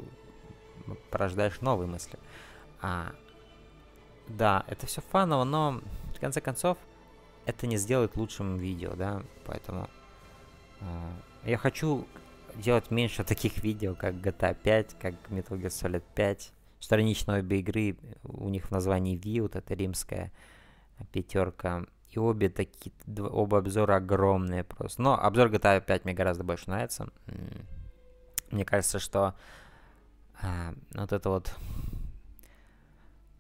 порождаешь 1.12 1.60
новые 1.60 1.90
мысли. 1.90 2.18
А, 2.82 3.12
да, 4.30 4.64
это 4.68 4.88
все 4.88 5.02
фаново, 5.02 5.44
но 5.44 5.82
в 6.16 6.20
конце 6.22 6.40
концов 6.40 6.78
это 7.46 7.68
не 7.68 7.76
сделает 7.76 8.16
лучшим 8.16 8.56
видео, 8.56 8.94
да, 8.96 9.22
поэтому 9.46 9.90
э, 10.80 11.12
я 11.44 11.58
хочу 11.58 12.08
делать 12.56 12.92
меньше 12.92 13.24
таких 13.26 13.64
видео, 13.64 13.96
как 13.96 14.16
GTA 14.16 14.56
5, 14.62 14.96
как 15.00 15.14
Metal 15.30 15.60
Gear 15.60 15.68
Solid 15.68 16.04
5, 16.16 16.52
страничные 16.80 17.40
обе 17.40 17.60
игры, 17.60 17.98
у 18.24 18.50
них 18.50 18.66
в 18.66 18.72
названии 18.72 19.18
V, 19.18 19.44
вот 19.44 19.56
это 19.56 19.74
римская 19.74 20.32
пятерка, 21.12 21.86
и 22.10 22.20
обе 22.20 22.50
такие, 22.50 22.94
оба 23.18 23.58
обзора 23.58 23.96
огромные 23.96 24.64
просто. 24.64 25.02
Но 25.02 25.20
обзор 25.20 25.48
GTA 25.50 25.82
5 25.82 26.06
мне 26.06 26.14
гораздо 26.14 26.44
больше 26.44 26.70
нравится. 26.70 27.10
Мне 28.52 28.66
кажется, 28.66 29.00
что 29.00 29.34
а, 30.42 30.76
вот 30.94 31.12
это 31.12 31.30
вот 31.30 31.52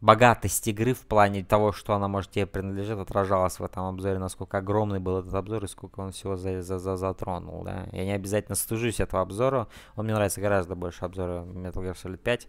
богатость 0.04 0.68
игры 0.68 0.94
в 0.94 1.08
плане 1.08 1.46
того, 1.46 1.72
что 1.72 1.94
она 1.94 2.10
может 2.10 2.32
тебе 2.32 2.46
принадлежит, 2.46 3.00
отражалась 3.00 3.58
в 3.58 3.63
этом 3.63 3.86
обзоре, 3.86 4.20
насколько 4.20 4.58
огромный 4.58 5.00
был 5.00 5.20
этот 5.20 5.34
обзор 5.34 5.63
и 5.63 5.68
сколько 5.70 6.02
он 6.02 6.12
всего 6.12 6.36
за, 6.36 6.62
за, 6.62 6.78
за, 6.78 6.98
затронул, 6.98 7.63
да. 7.63 7.88
Я 7.94 8.04
не 8.04 8.12
обязательно 8.12 8.56
стыжусь 8.56 9.00
этого 9.00 9.22
обзора, 9.22 9.70
он 9.96 10.04
мне 10.04 10.13
нравится 10.13 10.42
гораздо 10.42 10.76
больше 10.76 11.06
обзора 11.06 11.46
Metal 11.46 11.76
Gear 11.76 11.94
Solid 11.94 12.18
5. 12.18 12.48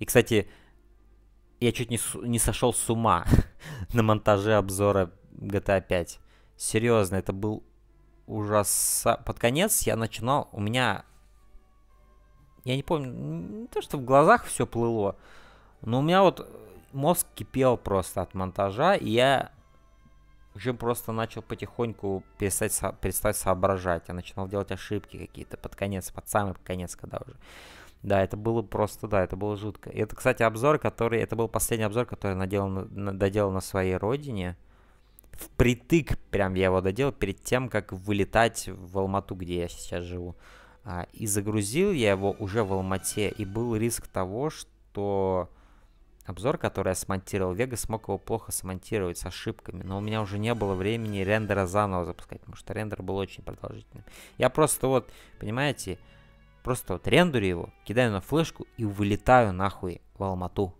И, 0.00 0.04
кстати, 0.04 0.50
я 1.60 1.72
чуть 1.72 1.88
не, 1.88 1.98
не 2.28 2.38
сошел 2.38 2.74
с 2.74 2.90
ума 2.90 3.24
на 3.94 4.02
монтаже 4.02 4.54
обзора 4.54 5.12
GTA 5.32 5.80
5. 5.80 6.20
Серьезно, 6.58 7.16
это 7.16 7.32
был 7.32 7.64
ужас. 8.26 9.06
Под 9.24 9.38
конец 9.38 9.80
я 9.86 9.96
начинал, 9.96 10.50
у 10.52 10.60
меня, 10.60 11.06
я 12.64 12.76
не 12.76 12.82
помню, 12.82 13.10
не 13.62 13.66
то, 13.68 13.80
что 13.80 13.96
в 13.96 14.04
глазах 14.04 14.44
все 14.44 14.66
плыло, 14.66 15.16
но 15.80 16.00
у 16.00 16.02
меня 16.02 16.20
вот 16.20 16.46
мозг 16.92 17.26
кипел 17.34 17.76
просто 17.76 18.22
от 18.22 18.34
монтажа, 18.34 18.94
и 18.94 19.08
я 19.08 19.52
уже 20.54 20.74
просто 20.74 21.12
начал 21.12 21.42
потихоньку 21.42 22.24
перестать, 22.38 22.72
со, 22.72 22.92
перестать 22.92 23.36
соображать. 23.36 24.04
Я 24.08 24.14
начинал 24.14 24.48
делать 24.48 24.70
ошибки 24.70 25.18
какие-то 25.18 25.56
под 25.56 25.74
конец, 25.74 26.10
под 26.10 26.28
самый 26.28 26.54
конец, 26.64 26.96
когда 26.96 27.18
уже. 27.24 27.36
Да, 28.02 28.22
это 28.22 28.36
было 28.36 28.62
просто, 28.62 29.06
да, 29.06 29.22
это 29.22 29.36
было 29.36 29.56
жутко. 29.56 29.88
И 29.90 30.00
это, 30.00 30.16
кстати, 30.16 30.42
обзор, 30.42 30.78
который, 30.78 31.20
это 31.20 31.36
был 31.36 31.48
последний 31.48 31.84
обзор, 31.84 32.04
который 32.04 32.32
я 32.32 32.36
наделал, 32.36 32.68
на, 32.68 33.12
доделал 33.16 33.52
на 33.52 33.60
своей 33.60 33.96
родине. 33.96 34.56
Впритык 35.32 36.18
прям 36.30 36.54
я 36.54 36.64
его 36.64 36.80
доделал 36.80 37.12
перед 37.12 37.42
тем, 37.42 37.68
как 37.68 37.92
вылетать 37.92 38.68
в 38.68 38.98
Алмату, 38.98 39.34
где 39.36 39.60
я 39.60 39.68
сейчас 39.68 40.04
живу. 40.04 40.36
А, 40.84 41.06
и 41.12 41.26
загрузил 41.28 41.92
я 41.92 42.10
его 42.10 42.34
уже 42.38 42.64
в 42.64 42.72
Алмате, 42.72 43.28
и 43.28 43.44
был 43.44 43.76
риск 43.76 44.08
того, 44.08 44.50
что 44.50 45.48
обзор, 46.24 46.58
который 46.58 46.90
я 46.90 46.94
смонтировал, 46.94 47.52
Вега 47.52 47.76
смог 47.76 48.08
его 48.08 48.18
плохо 48.18 48.52
смонтировать 48.52 49.18
с 49.18 49.26
ошибками, 49.26 49.82
но 49.82 49.98
у 49.98 50.00
меня 50.00 50.22
уже 50.22 50.38
не 50.38 50.54
было 50.54 50.74
времени 50.74 51.20
рендера 51.20 51.66
заново 51.66 52.04
запускать, 52.04 52.40
потому 52.40 52.56
что 52.56 52.72
рендер 52.72 53.02
был 53.02 53.16
очень 53.16 53.42
продолжительным. 53.42 54.04
Я 54.38 54.50
просто 54.50 54.86
вот, 54.86 55.10
понимаете, 55.40 55.98
просто 56.62 56.94
вот 56.94 57.06
рендерю 57.08 57.46
его, 57.46 57.70
кидаю 57.84 58.12
на 58.12 58.20
флешку 58.20 58.66
и 58.76 58.84
вылетаю 58.84 59.52
нахуй 59.52 60.00
в 60.14 60.22
Алмату. 60.22 60.74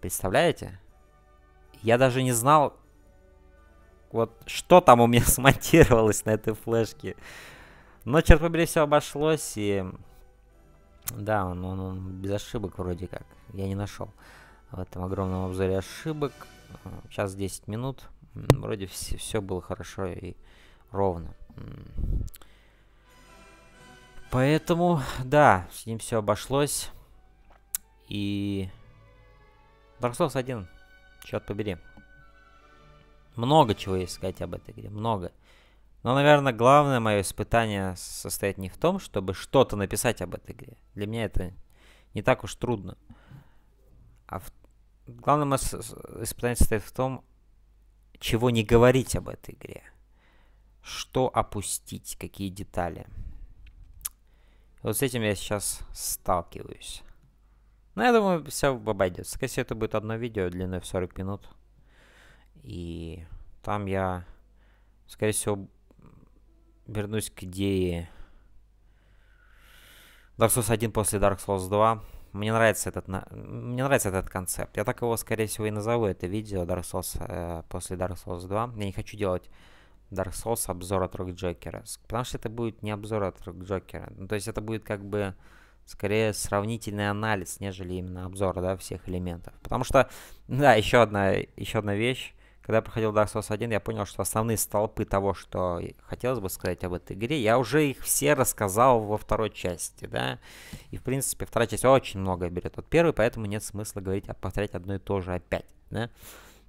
Представляете? 0.00 0.80
Я 1.82 1.98
даже 1.98 2.22
не 2.22 2.32
знал, 2.32 2.76
вот 4.10 4.32
что 4.46 4.80
там 4.80 5.00
у 5.00 5.06
меня 5.06 5.24
смонтировалось 5.26 6.24
на 6.24 6.30
этой 6.30 6.54
флешке. 6.54 7.16
Но, 8.04 8.20
черт 8.20 8.40
побери, 8.40 8.66
все 8.66 8.82
обошлось, 8.82 9.54
и... 9.56 9.84
Да, 11.10 11.46
он, 11.46 11.64
он, 11.64 11.78
он 11.78 12.12
без 12.20 12.32
ошибок 12.32 12.78
вроде 12.78 13.06
как. 13.06 13.24
Я 13.52 13.66
не 13.66 13.76
нашел 13.76 14.10
в 14.76 14.80
этом 14.80 15.04
огромном 15.04 15.46
обзоре 15.46 15.78
ошибок. 15.78 16.32
Сейчас 17.10 17.34
10 17.34 17.66
минут. 17.66 18.04
Вроде 18.34 18.86
все, 18.86 19.16
все 19.16 19.40
было 19.40 19.62
хорошо 19.62 20.06
и 20.06 20.34
ровно. 20.90 21.34
Поэтому, 24.30 25.00
да, 25.24 25.66
с 25.72 25.86
ним 25.86 25.98
все 25.98 26.18
обошлось. 26.18 26.90
И... 28.08 28.68
Dark 29.98 30.12
Souls 30.12 30.36
1, 30.36 30.68
черт 31.24 31.46
побери. 31.46 31.78
Много 33.34 33.74
чего 33.74 33.96
есть 33.96 34.12
сказать 34.12 34.42
об 34.42 34.54
этой 34.54 34.72
игре, 34.72 34.90
много. 34.90 35.32
Но, 36.02 36.14
наверное, 36.14 36.52
главное 36.52 37.00
мое 37.00 37.22
испытание 37.22 37.96
состоит 37.96 38.58
не 38.58 38.68
в 38.68 38.76
том, 38.76 38.98
чтобы 38.98 39.32
что-то 39.32 39.76
написать 39.76 40.20
об 40.20 40.34
этой 40.34 40.54
игре. 40.54 40.76
Для 40.94 41.06
меня 41.06 41.24
это 41.24 41.54
не 42.14 42.22
так 42.22 42.44
уж 42.44 42.54
трудно. 42.54 42.96
А 44.26 44.38
в... 44.38 44.52
главное 45.06 45.56
испытание 45.56 46.56
состоит 46.56 46.82
в 46.82 46.92
том, 46.92 47.24
чего 48.18 48.50
не 48.50 48.64
говорить 48.64 49.16
об 49.16 49.28
этой 49.28 49.54
игре. 49.54 49.82
Что 50.82 51.28
опустить, 51.32 52.16
какие 52.18 52.48
детали. 52.48 53.06
Вот 54.82 54.96
с 54.96 55.02
этим 55.02 55.22
я 55.22 55.34
сейчас 55.34 55.80
сталкиваюсь. 55.92 57.02
Но 57.94 58.04
я 58.04 58.12
думаю, 58.12 58.44
все 58.44 58.68
обойдется. 58.68 59.32
Скорее 59.34 59.48
всего, 59.50 59.62
это 59.62 59.74
будет 59.74 59.94
одно 59.94 60.16
видео 60.16 60.48
длиной 60.48 60.80
в 60.80 60.86
40 60.86 61.18
минут. 61.18 61.48
И 62.62 63.24
там 63.62 63.86
я, 63.86 64.24
скорее 65.06 65.32
всего, 65.32 65.66
вернусь 66.86 67.30
к 67.30 67.42
идее 67.42 68.08
Dark 70.36 70.50
Souls 70.50 70.70
1 70.70 70.92
после 70.92 71.18
Dark 71.18 71.38
Souls 71.38 71.68
2. 71.68 72.02
Мне 72.36 72.52
нравится 72.52 72.90
этот, 72.90 73.08
мне 73.08 73.82
нравится 73.82 74.10
этот 74.10 74.28
концепт. 74.28 74.76
Я 74.76 74.84
так 74.84 75.00
его, 75.00 75.16
скорее 75.16 75.46
всего, 75.46 75.66
и 75.66 75.70
назову 75.70 76.06
это 76.06 76.26
видео 76.26 76.62
Dark 76.62 76.82
Souls 76.82 77.16
э, 77.18 77.62
после 77.68 77.96
Dark 77.96 78.16
Souls 78.24 78.46
2. 78.46 78.72
Я 78.76 78.84
не 78.84 78.92
хочу 78.92 79.16
делать 79.16 79.50
Dark 80.10 80.32
Souls 80.32 80.70
обзор 80.70 81.02
от 81.02 81.14
Rock 81.14 81.32
Джокера. 81.32 81.84
Потому 82.02 82.24
что 82.24 82.38
это 82.38 82.48
будет 82.48 82.82
не 82.82 82.90
обзор 82.90 83.24
от 83.24 83.40
Rock 83.40 83.64
Джокера. 83.64 84.12
Ну, 84.16 84.28
то 84.28 84.34
есть 84.34 84.48
это 84.48 84.60
будет 84.60 84.84
как 84.84 85.04
бы 85.04 85.34
скорее 85.86 86.32
сравнительный 86.34 87.08
анализ, 87.08 87.60
нежели 87.60 87.94
именно 87.94 88.26
обзор, 88.26 88.60
да, 88.60 88.76
всех 88.76 89.08
элементов. 89.08 89.54
Потому 89.62 89.84
что, 89.84 90.08
да, 90.48 90.74
еще 90.74 91.02
одна, 91.02 91.30
еще 91.30 91.78
одна 91.78 91.94
вещь. 91.94 92.34
Когда 92.66 92.78
я 92.78 92.82
проходил 92.82 93.12
Dark 93.12 93.32
Souls 93.32 93.46
1, 93.48 93.70
я 93.70 93.78
понял, 93.78 94.06
что 94.06 94.22
основные 94.22 94.56
столпы 94.56 95.04
того, 95.04 95.34
что 95.34 95.80
хотелось 96.02 96.40
бы 96.40 96.50
сказать 96.50 96.82
об 96.82 96.94
этой 96.94 97.14
игре, 97.14 97.40
я 97.40 97.60
уже 97.60 97.88
их 97.88 98.00
все 98.00 98.34
рассказал 98.34 98.98
во 98.98 99.16
второй 99.16 99.50
части, 99.50 100.06
да. 100.06 100.40
И, 100.90 100.96
в 100.96 101.02
принципе, 101.04 101.46
вторая 101.46 101.68
часть 101.68 101.84
очень 101.84 102.18
много 102.18 102.48
берет 102.48 102.76
от 102.76 102.84
первой, 102.86 103.12
поэтому 103.12 103.46
нет 103.46 103.62
смысла 103.62 104.00
говорить, 104.00 104.24
повторять 104.40 104.74
одно 104.74 104.96
и 104.96 104.98
то 104.98 105.20
же 105.20 105.32
опять, 105.32 105.66
да. 105.90 106.10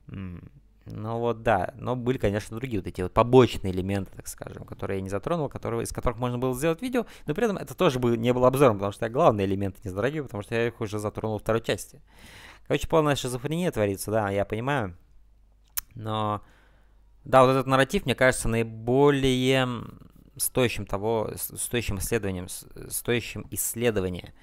Ну 0.06 1.18
вот 1.18 1.42
да, 1.42 1.74
но 1.78 1.96
были, 1.96 2.20
конечно, 2.20 2.56
другие 2.56 2.80
вот 2.80 2.88
эти 2.88 3.02
вот 3.02 3.12
побочные 3.12 3.74
элементы, 3.74 4.12
так 4.16 4.28
скажем, 4.28 4.66
которые 4.66 5.00
я 5.00 5.02
не 5.02 5.10
затронул, 5.10 5.50
которые, 5.50 5.82
из 5.82 5.92
которых 5.92 6.20
можно 6.20 6.38
было 6.38 6.54
сделать 6.54 6.80
видео, 6.80 7.08
но 7.26 7.34
при 7.34 7.46
этом 7.46 7.58
это 7.58 7.74
тоже 7.74 7.98
бы 7.98 8.16
не 8.18 8.34
было 8.34 8.48
обзором, 8.48 8.78
потому 8.78 8.92
что 8.92 9.06
я 9.06 9.12
главные 9.12 9.48
элементы 9.48 9.82
не 9.84 9.90
затрагиваю, 9.90 10.26
потому 10.26 10.44
что 10.44 10.54
я 10.54 10.68
их 10.68 10.80
уже 10.80 11.00
затронул 11.00 11.40
в 11.40 11.42
второй 11.42 11.64
части. 11.64 12.04
Короче, 12.68 12.88
полная 12.88 13.16
шизофрения 13.16 13.72
творится, 13.72 14.12
да, 14.12 14.30
я 14.30 14.46
понимаю, 14.46 14.96
но 15.98 16.42
да, 17.26 17.44
вот 17.44 17.52
этот 17.52 17.68
нарратив, 17.68 18.06
мне 18.06 18.16
кажется, 18.16 18.48
наиболее 18.48 19.68
стоящим 20.38 20.86
того, 20.86 21.32
стоящим 21.36 21.98
исследованием, 21.98 22.48
стоящим 22.90 23.48
исследования 23.52 24.34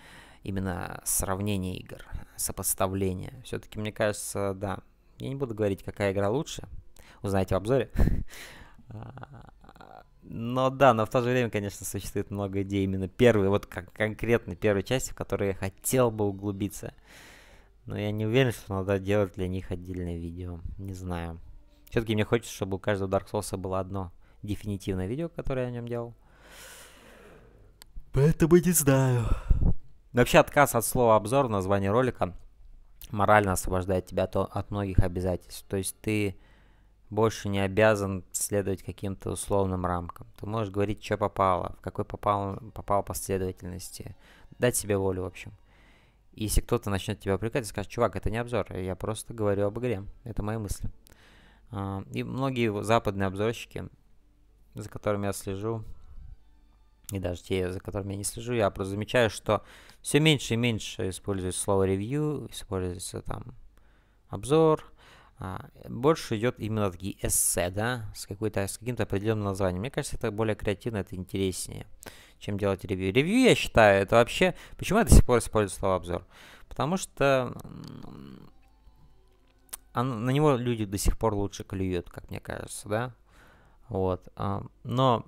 именно 0.42 1.00
сравнения 1.04 1.78
игр, 1.78 2.04
сопоставления. 2.36 3.40
Все-таки, 3.44 3.78
мне 3.78 3.92
кажется, 3.92 4.52
да, 4.54 4.80
я 5.18 5.28
не 5.28 5.36
буду 5.36 5.54
говорить, 5.54 5.82
какая 5.82 6.12
игра 6.12 6.28
лучше. 6.28 6.68
Узнаете 7.22 7.54
в 7.54 7.58
обзоре. 7.58 7.90
Но 10.26 10.70
да, 10.70 10.94
но 10.94 11.04
в 11.04 11.10
то 11.10 11.20
же 11.20 11.28
время, 11.28 11.50
конечно, 11.50 11.84
существует 11.84 12.30
много 12.30 12.62
идей 12.62 12.84
именно 12.84 13.08
первой, 13.08 13.50
вот 13.50 13.66
как 13.66 13.92
конкретно 13.92 14.56
первой 14.56 14.82
части, 14.82 15.10
в 15.10 15.14
которой 15.14 15.48
я 15.48 15.54
хотел 15.54 16.10
бы 16.10 16.24
углубиться. 16.24 16.94
Но 17.86 17.98
я 17.98 18.10
не 18.10 18.26
уверен, 18.26 18.52
что 18.52 18.74
надо 18.74 18.98
делать 18.98 19.34
для 19.34 19.48
них 19.48 19.70
отдельное 19.70 20.16
видео. 20.16 20.60
Не 20.78 20.94
знаю. 20.94 21.38
Все-таки 21.90 22.14
мне 22.14 22.24
хочется, 22.24 22.54
чтобы 22.54 22.76
у 22.76 22.80
каждого 22.80 23.08
Dark 23.08 23.30
Souls 23.30 23.56
было 23.56 23.78
одно 23.78 24.12
дефинитивное 24.42 25.06
видео, 25.06 25.28
которое 25.28 25.62
я 25.62 25.68
о 25.68 25.70
нем 25.72 25.86
делал. 25.86 26.14
Поэтому 28.12 28.56
не 28.56 28.72
знаю. 28.72 29.26
Вообще 30.12 30.38
отказ 30.38 30.74
от 30.74 30.84
слова 30.84 31.16
обзор 31.16 31.46
в 31.46 31.50
названии 31.50 31.88
ролика 31.88 32.34
морально 33.10 33.52
освобождает 33.52 34.06
тебя 34.06 34.26
то, 34.26 34.44
от 34.44 34.70
многих 34.70 35.00
обязательств. 35.00 35.64
То 35.68 35.76
есть 35.76 36.00
ты 36.00 36.36
больше 37.10 37.48
не 37.48 37.60
обязан 37.60 38.24
следовать 38.32 38.82
каким-то 38.82 39.32
условным 39.32 39.84
рамкам. 39.84 40.26
Ты 40.38 40.46
можешь 40.46 40.72
говорить, 40.72 41.04
что 41.04 41.18
попало, 41.18 41.74
в 41.78 41.80
какой 41.80 42.04
попал, 42.04 42.56
попал 42.72 43.02
последовательности. 43.02 44.16
Дать 44.58 44.76
себе 44.76 44.96
волю, 44.96 45.22
в 45.22 45.26
общем. 45.26 45.52
Если 46.36 46.60
кто-то 46.60 46.90
начнет 46.90 47.20
тебя 47.20 47.36
упрекать 47.36 47.64
и 47.64 47.68
скажет, 47.68 47.90
чувак, 47.90 48.16
это 48.16 48.30
не 48.30 48.38
обзор, 48.38 48.74
я 48.76 48.96
просто 48.96 49.34
говорю 49.34 49.66
об 49.66 49.78
игре. 49.78 50.04
Это 50.24 50.42
мои 50.42 50.56
мысли. 50.56 50.90
А, 51.70 52.02
и 52.12 52.22
многие 52.22 52.82
западные 52.82 53.26
обзорщики, 53.26 53.88
за 54.74 54.88
которыми 54.88 55.26
я 55.26 55.32
слежу, 55.32 55.84
и 57.12 57.18
даже 57.18 57.42
те, 57.42 57.70
за 57.70 57.80
которыми 57.80 58.12
я 58.12 58.18
не 58.18 58.24
слежу, 58.24 58.54
я 58.54 58.70
просто 58.70 58.92
замечаю, 58.92 59.30
что 59.30 59.62
все 60.00 60.20
меньше 60.20 60.54
и 60.54 60.56
меньше 60.56 61.10
используется 61.10 61.60
слово 61.60 61.84
ревью, 61.84 62.48
используется 62.50 63.20
там 63.20 63.54
обзор, 64.28 64.90
А, 65.36 65.68
больше 65.88 66.36
идет 66.38 66.60
именно 66.60 66.90
такие 66.90 67.16
эссе, 67.26 67.68
да, 67.70 68.10
с, 68.14 68.24
какой-то, 68.24 68.66
с 68.66 68.78
каким-то 68.78 69.02
определенным 69.02 69.44
названием. 69.46 69.80
Мне 69.80 69.90
кажется, 69.90 70.16
это 70.16 70.30
более 70.30 70.54
креативно, 70.54 70.98
это 70.98 71.16
интереснее, 71.16 71.86
чем 72.44 72.58
делать 72.58 72.84
ревью. 72.84 73.12
Ревью, 73.12 73.40
я 73.40 73.54
считаю, 73.54 74.02
это 74.02 74.16
вообще... 74.16 74.54
Почему 74.76 74.98
я 74.98 75.04
до 75.04 75.10
сих 75.10 75.24
пор 75.24 75.38
использую 75.38 75.78
слово 75.78 75.96
обзор? 75.96 76.26
Потому 76.68 76.96
что 76.96 77.56
на 79.94 80.30
него 80.30 80.56
люди 80.56 80.84
до 80.84 80.98
сих 80.98 81.16
пор 81.16 81.34
лучше 81.34 81.64
клюют, 81.64 82.10
как 82.10 82.28
мне 82.30 82.40
кажется, 82.40 82.88
да? 82.88 83.14
Вот. 83.88 84.28
А, 84.36 84.64
но 84.82 85.24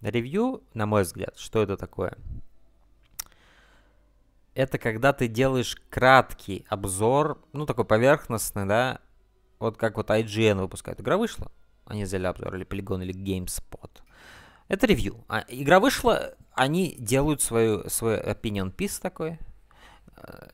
ревью, 0.00 0.62
на 0.74 0.86
мой 0.86 1.02
взгляд, 1.02 1.38
что 1.38 1.62
это 1.62 1.76
такое? 1.76 2.16
Это 4.54 4.78
когда 4.78 5.12
ты 5.12 5.28
делаешь 5.28 5.76
краткий 5.88 6.66
обзор, 6.68 7.40
ну, 7.52 7.64
такой 7.64 7.84
поверхностный, 7.84 8.66
да, 8.66 9.00
вот 9.58 9.76
как 9.76 9.96
вот 9.96 10.10
IGN 10.10 10.60
выпускает. 10.60 11.00
Игра 11.00 11.16
вышла, 11.16 11.52
они 11.84 12.04
сделали 12.04 12.26
обзор, 12.26 12.56
или 12.56 12.66
Polygon, 12.66 13.04
или 13.04 13.14
GameSpot. 13.14 13.90
Это 14.70 14.86
ревью. 14.86 15.24
А 15.28 15.44
игра 15.48 15.80
вышла, 15.80 16.36
они 16.52 16.94
делают 16.96 17.42
свою, 17.42 17.90
свой 17.90 18.20
opinion 18.20 18.72
piece 18.72 19.02
такой, 19.02 19.40
э, 20.16 20.48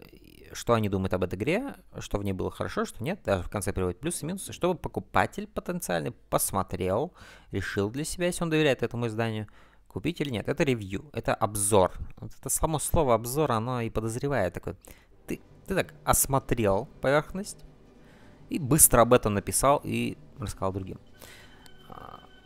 что 0.55 0.73
они 0.73 0.89
думают 0.89 1.13
об 1.13 1.23
этой 1.23 1.35
игре, 1.35 1.75
что 1.99 2.17
в 2.17 2.25
ней 2.25 2.33
было 2.33 2.51
хорошо, 2.51 2.87
что 2.87 3.05
нет, 3.05 3.21
даже 3.23 3.43
в 3.43 3.51
конце 3.51 3.75
приводят 3.75 4.01
плюсы 4.01 4.25
и 4.25 4.27
минусы, 4.29 4.55
чтобы 4.55 4.79
покупатель 4.79 5.47
потенциальный 5.47 6.13
посмотрел, 6.31 7.13
решил 7.51 7.91
для 7.91 8.05
себя, 8.05 8.29
если 8.29 8.43
он 8.43 8.49
доверяет 8.49 8.83
этому 8.83 9.07
изданию, 9.07 9.49
купить 9.87 10.19
или 10.23 10.31
нет. 10.31 10.49
Это 10.49 10.65
ревью, 10.65 11.11
это 11.13 11.35
обзор. 11.35 11.93
Вот 12.17 12.31
это 12.41 12.49
само 12.49 12.79
слово 12.79 13.13
обзор, 13.13 13.53
оно 13.53 13.83
и 13.83 13.91
подозревает 13.91 14.55
такой. 14.55 14.77
Ты, 15.27 15.43
ты 15.67 15.75
так 15.75 15.93
осмотрел 16.05 16.89
поверхность 17.03 17.67
и 18.49 18.59
быстро 18.59 19.03
об 19.03 19.13
этом 19.13 19.35
написал 19.35 19.83
и 19.85 20.17
рассказал 20.39 20.73
другим 20.73 21.01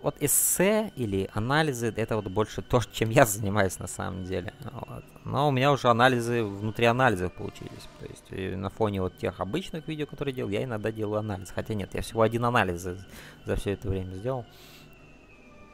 вот 0.02 0.16
эссе 0.20 0.92
или 0.96 1.28
анализы, 1.34 1.92
это 1.94 2.16
вот 2.16 2.28
больше 2.28 2.62
то, 2.62 2.80
чем 2.92 3.10
я 3.10 3.26
занимаюсь 3.26 3.78
на 3.78 3.86
самом 3.86 4.24
деле. 4.24 4.54
Вот. 4.72 5.04
Но 5.24 5.48
у 5.48 5.50
меня 5.50 5.72
уже 5.72 5.88
анализы 5.88 6.42
внутри 6.42 6.86
анализов 6.86 7.32
получились. 7.34 7.88
То 7.98 8.06
есть 8.06 8.56
на 8.56 8.70
фоне 8.70 9.02
вот 9.02 9.18
тех 9.18 9.40
обычных 9.40 9.86
видео, 9.88 10.06
которые 10.06 10.34
делал, 10.34 10.50
я 10.50 10.64
иногда 10.64 10.90
делаю 10.90 11.20
анализ. 11.20 11.50
Хотя 11.50 11.74
нет, 11.74 11.94
я 11.94 12.02
всего 12.02 12.22
один 12.22 12.44
анализ 12.44 12.80
за, 12.80 13.06
за 13.44 13.56
все 13.56 13.72
это 13.72 13.88
время 13.88 14.14
сделал. 14.14 14.46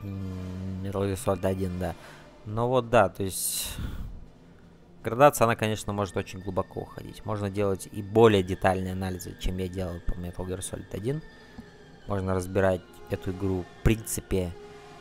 Metal 0.02 0.92
Gear 0.92 1.14
Solid 1.14 1.46
1, 1.46 1.78
да. 1.78 1.94
Но 2.44 2.68
вот 2.68 2.90
да, 2.90 3.08
то 3.08 3.22
есть... 3.22 3.76
Градация, 5.02 5.44
она, 5.44 5.54
конечно, 5.54 5.92
может 5.92 6.16
очень 6.16 6.40
глубоко 6.40 6.80
уходить. 6.80 7.24
Можно 7.24 7.48
делать 7.48 7.88
и 7.92 8.02
более 8.02 8.42
детальные 8.42 8.94
анализы, 8.94 9.36
чем 9.38 9.56
я 9.58 9.68
делал 9.68 10.00
по 10.04 10.14
Metal 10.14 10.44
Gear 10.44 10.58
Solid 10.58 10.88
1. 10.92 11.22
Можно 12.08 12.34
разбирать 12.34 12.82
эту 13.10 13.30
игру, 13.32 13.64
в 13.80 13.82
принципе, 13.82 14.52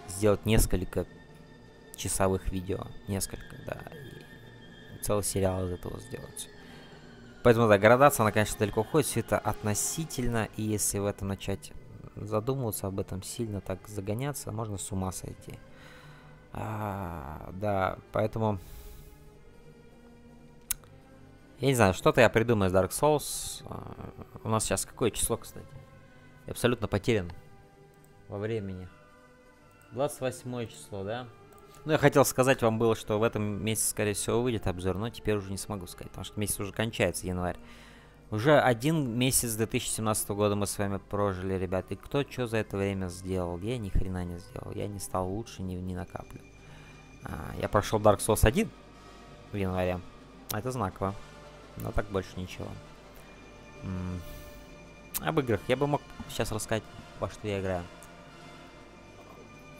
сделать 0.07 0.45
несколько 0.45 1.05
часовых 1.95 2.51
видео. 2.51 2.87
Несколько, 3.07 3.55
да. 3.65 3.81
И 4.93 5.03
целый 5.03 5.23
сериал 5.23 5.65
из 5.65 5.71
этого 5.71 5.99
сделать. 5.99 6.49
Поэтому, 7.43 7.67
да, 7.67 7.77
градация, 7.77 8.23
она, 8.23 8.31
конечно, 8.31 8.57
далеко 8.57 8.81
уходит. 8.81 9.07
Все 9.07 9.19
это 9.19 9.37
относительно. 9.37 10.49
И 10.57 10.63
если 10.63 10.99
в 10.99 11.05
этом 11.05 11.27
начать 11.27 11.71
задумываться 12.15 12.87
об 12.87 12.99
этом 12.99 13.21
сильно, 13.23 13.61
так 13.61 13.87
загоняться, 13.87 14.51
можно 14.51 14.77
с 14.77 14.91
ума 14.91 15.11
сойти. 15.11 15.59
А, 16.53 17.49
да, 17.53 17.97
поэтому... 18.11 18.59
Я 21.59 21.69
не 21.69 21.75
знаю, 21.75 21.93
что-то 21.93 22.19
я 22.19 22.29
придумаю 22.29 22.69
из 22.69 22.73
Dark 22.73 22.89
Souls. 22.89 23.63
А, 23.65 24.09
у 24.43 24.49
нас 24.49 24.65
сейчас 24.65 24.85
какое 24.85 25.11
число, 25.11 25.37
кстати? 25.37 25.65
Абсолютно 26.47 26.87
потерян 26.87 27.31
во 28.27 28.37
времени. 28.37 28.87
28 29.91 30.67
число, 30.67 31.03
да? 31.03 31.27
Ну, 31.85 31.91
я 31.91 31.97
хотел 31.97 32.25
сказать 32.25 32.61
вам 32.63 32.79
было, 32.79 32.95
что 32.95 33.19
в 33.19 33.23
этом 33.23 33.63
месяце, 33.63 33.91
скорее 33.91 34.13
всего, 34.13 34.41
выйдет 34.41 34.67
обзор, 34.67 34.97
но 34.97 35.09
теперь 35.09 35.35
уже 35.35 35.51
не 35.51 35.57
смогу 35.57 35.85
сказать, 35.85 36.09
потому 36.09 36.25
что 36.25 36.39
месяц 36.39 36.59
уже 36.59 36.73
кончается, 36.73 37.27
январь. 37.27 37.57
Уже 38.31 38.59
один 38.59 39.17
месяц 39.17 39.53
2017 39.53 40.29
года 40.29 40.55
мы 40.55 40.65
с 40.65 40.77
вами 40.79 40.97
прожили, 40.97 41.53
ребят. 41.53 41.85
И 41.91 41.95
кто 41.95 42.23
что 42.23 42.47
за 42.47 42.57
это 42.57 42.75
время 42.75 43.07
сделал? 43.07 43.59
Я 43.59 43.77
ни 43.77 43.89
хрена 43.89 44.25
не 44.25 44.39
сделал. 44.39 44.71
Я 44.73 44.87
не 44.87 44.99
стал 44.99 45.29
лучше 45.29 45.61
ни, 45.61 45.75
ни 45.75 45.93
на 45.93 46.05
каплю. 46.05 46.41
А, 47.23 47.53
я 47.61 47.69
прошел 47.69 47.99
Dark 47.99 48.17
Souls 48.17 48.45
1 48.45 48.67
в 49.51 49.55
январе. 49.55 49.99
Это 50.51 50.71
знаково. 50.71 51.13
Но 51.77 51.91
так 51.91 52.07
больше 52.07 52.31
ничего. 52.35 52.67
М 53.83 54.19
-м. 55.19 55.27
Об 55.27 55.39
играх. 55.39 55.61
Я 55.67 55.77
бы 55.77 55.85
мог 55.85 56.01
сейчас 56.29 56.51
рассказать, 56.51 56.83
во 57.19 57.29
что 57.29 57.47
я 57.47 57.59
играю. 57.59 57.83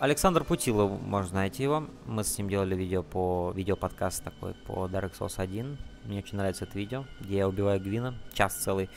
Александр 0.06 0.44
Путилов, 0.44 1.02
можно 1.02 1.38
найти 1.38 1.63
его. 1.63 1.88
Мы 2.06 2.24
с 2.24 2.38
ним 2.38 2.48
делали 2.48 2.76
видео 2.76 3.02
по 3.02 3.52
видео-подкаст 3.56 4.24
такой 4.24 4.54
по 4.54 4.86
Dark 4.86 5.18
Souls 5.18 5.34
1. 5.41 5.80
Мне 6.04 6.20
очень 6.20 6.38
нравится 6.38 6.65
это 6.65 6.78
видео, 6.78 7.06
где 7.20 7.38
я 7.38 7.48
убиваю 7.48 7.82
Гвина, 7.82 8.13
час 8.32 8.54
целый, 8.54 8.88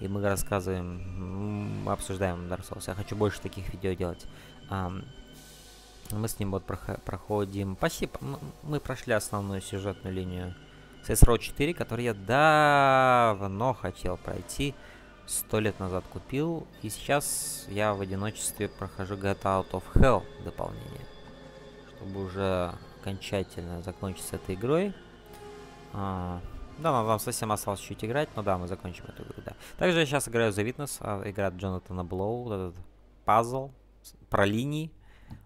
и 0.00 0.08
мы 0.08 0.20
рассказываем, 0.22 1.84
мы 1.84 1.92
обсуждаем 1.92 2.48
Dark 2.52 2.68
Souls. 2.68 2.82
Я 2.88 2.94
хочу 2.94 3.14
больше 3.14 3.40
таких 3.40 3.72
видео 3.72 3.92
делать. 3.92 4.26
мы 4.68 6.28
с 6.28 6.36
ним 6.40 6.50
вот 6.50 6.64
проходим... 6.64 7.76
Почти... 7.76 8.08
Мы 8.64 8.80
прошли 8.80 9.12
основную 9.12 9.60
сюжетную 9.60 10.16
линию 10.16 10.52
CSRO 11.06 11.38
4, 11.38 11.74
которую 11.74 12.06
я 12.06 12.14
давно 12.14 13.72
хотел 13.72 14.16
пройти 14.16 14.74
сто 15.26 15.60
лет 15.60 15.78
назад 15.80 16.04
купил, 16.12 16.66
и 16.82 16.88
сейчас 16.88 17.66
я 17.68 17.94
в 17.94 18.00
одиночестве 18.00 18.68
прохожу 18.68 19.14
Get 19.16 19.42
Out 19.42 19.70
of 19.72 19.82
Hell 19.94 20.22
дополнение, 20.44 21.06
чтобы 21.96 22.24
уже 22.24 22.72
окончательно 23.00 23.82
закончить 23.82 24.24
с 24.24 24.32
этой 24.32 24.54
игрой. 24.54 24.94
А, 25.92 26.40
да, 26.78 26.92
нам, 26.92 27.06
нам 27.06 27.18
совсем 27.18 27.52
осталось 27.52 27.80
чуть 27.80 28.04
играть, 28.04 28.28
но 28.36 28.42
да, 28.42 28.58
мы 28.58 28.68
закончим 28.68 29.04
эту 29.04 29.22
игру, 29.22 29.42
да. 29.44 29.54
Также 29.78 30.00
я 30.00 30.06
сейчас 30.06 30.28
играю 30.28 30.52
The 30.52 30.64
Witness, 30.64 30.96
а, 31.00 31.28
игра 31.28 31.48
Джонатана 31.48 32.04
Блоу, 32.04 32.44
вот 32.44 32.52
этот 32.52 32.76
пазл 33.24 33.72
про 34.30 34.44
линии. 34.44 34.92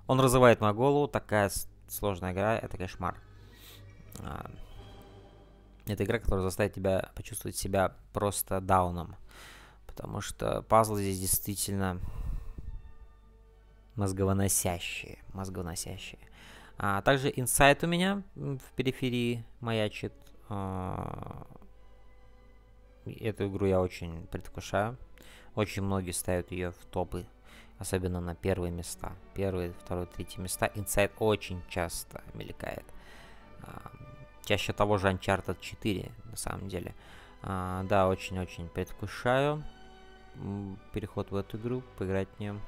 Он 0.07 0.21
разрывает 0.21 0.61
мою 0.61 0.75
голову, 0.75 1.09
такая 1.09 1.51
сложная 1.89 2.33
игра, 2.33 2.59
это 2.59 2.77
кошмар. 2.77 3.17
А, 4.19 4.51
это 5.87 6.05
игра, 6.05 6.19
которая 6.19 6.45
заставит 6.45 6.75
тебя 6.75 7.11
почувствовать 7.15 7.57
себя 7.57 7.95
просто 8.13 8.61
дауном. 8.61 9.17
Потому 10.01 10.23
что 10.23 10.63
пазлы 10.63 11.03
здесь 11.03 11.21
действительно 11.21 12.01
мозговоносящие. 13.97 15.19
Мозговоносящие. 15.35 16.19
А, 16.79 17.03
также 17.03 17.31
инсайт 17.37 17.85
у 17.85 17.87
меня 17.87 18.23
в 18.35 18.73
периферии 18.77 19.45
маячит. 19.61 20.15
А, 20.49 21.47
эту 23.05 23.49
игру 23.49 23.67
я 23.67 23.79
очень 23.79 24.27
предвкушаю. 24.29 24.97
Очень 25.55 25.83
многие 25.83 26.13
ставят 26.13 26.51
ее 26.51 26.71
в 26.71 26.87
топы, 26.87 27.27
особенно 27.79 28.23
на 28.23 28.35
первые 28.35 28.73
места. 28.73 29.13
Первые, 29.35 29.75
вторые, 29.85 30.07
третьи 30.07 30.41
места. 30.41 30.71
Инсайт 30.75 31.13
очень 31.19 31.63
часто 31.69 32.25
мелькает. 32.33 32.87
Чаще 34.47 34.73
того 34.73 34.97
же 34.97 35.09
Uncharted 35.09 35.59
4, 35.61 36.11
на 36.25 36.37
самом 36.39 36.69
деле. 36.71 36.95
А, 37.43 37.83
да, 37.83 38.09
очень-очень 38.09 38.67
предвкушаю 38.71 39.63
переход 40.93 41.31
в 41.31 41.37
эту 41.37 41.59
игру, 41.59 41.83
поиграть 41.99 42.29
в 42.37 42.41
нее. 42.41 42.59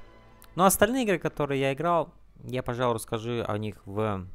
Но 0.55 0.65
остальные 0.65 1.03
игры, 1.03 1.19
которые 1.19 1.59
я 1.59 1.73
играл, 1.73 2.13
я, 2.43 2.61
пожалуй, 2.61 2.95
расскажу 2.95 3.43
о 3.47 3.57
них 3.57 3.77
в 3.85 4.25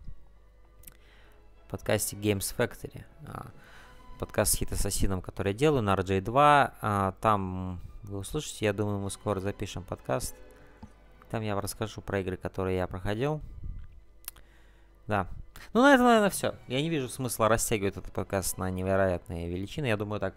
подкасте 1.68 2.16
Games 2.16 2.54
Factory. 2.56 3.04
А, 3.26 3.48
подкаст 4.18 4.54
с 4.54 4.56
Хит 4.56 4.72
Ассасином, 4.72 5.22
который 5.22 5.52
я 5.52 5.58
делаю 5.58 5.82
на 5.82 5.94
RJ2. 5.94 6.72
А, 6.80 7.14
там 7.20 7.80
вы 8.02 8.18
услышите, 8.18 8.64
я 8.64 8.72
думаю, 8.72 8.98
мы 8.98 9.10
скоро 9.10 9.40
запишем 9.40 9.84
подкаст. 9.84 10.34
Там 11.30 11.42
я 11.42 11.60
расскажу 11.60 12.00
про 12.00 12.20
игры, 12.20 12.36
которые 12.36 12.78
я 12.78 12.86
проходил. 12.86 13.40
Да. 15.06 15.26
Ну, 15.72 15.82
на 15.82 15.94
это, 15.94 16.02
наверное, 16.02 16.30
все. 16.30 16.54
Я 16.68 16.80
не 16.80 16.88
вижу 16.88 17.08
смысла 17.08 17.48
растягивать 17.48 17.96
этот 17.96 18.12
подкаст 18.12 18.56
на 18.58 18.70
невероятные 18.70 19.48
величины. 19.48 19.86
Я 19.86 19.96
думаю, 19.96 20.20
так 20.20 20.34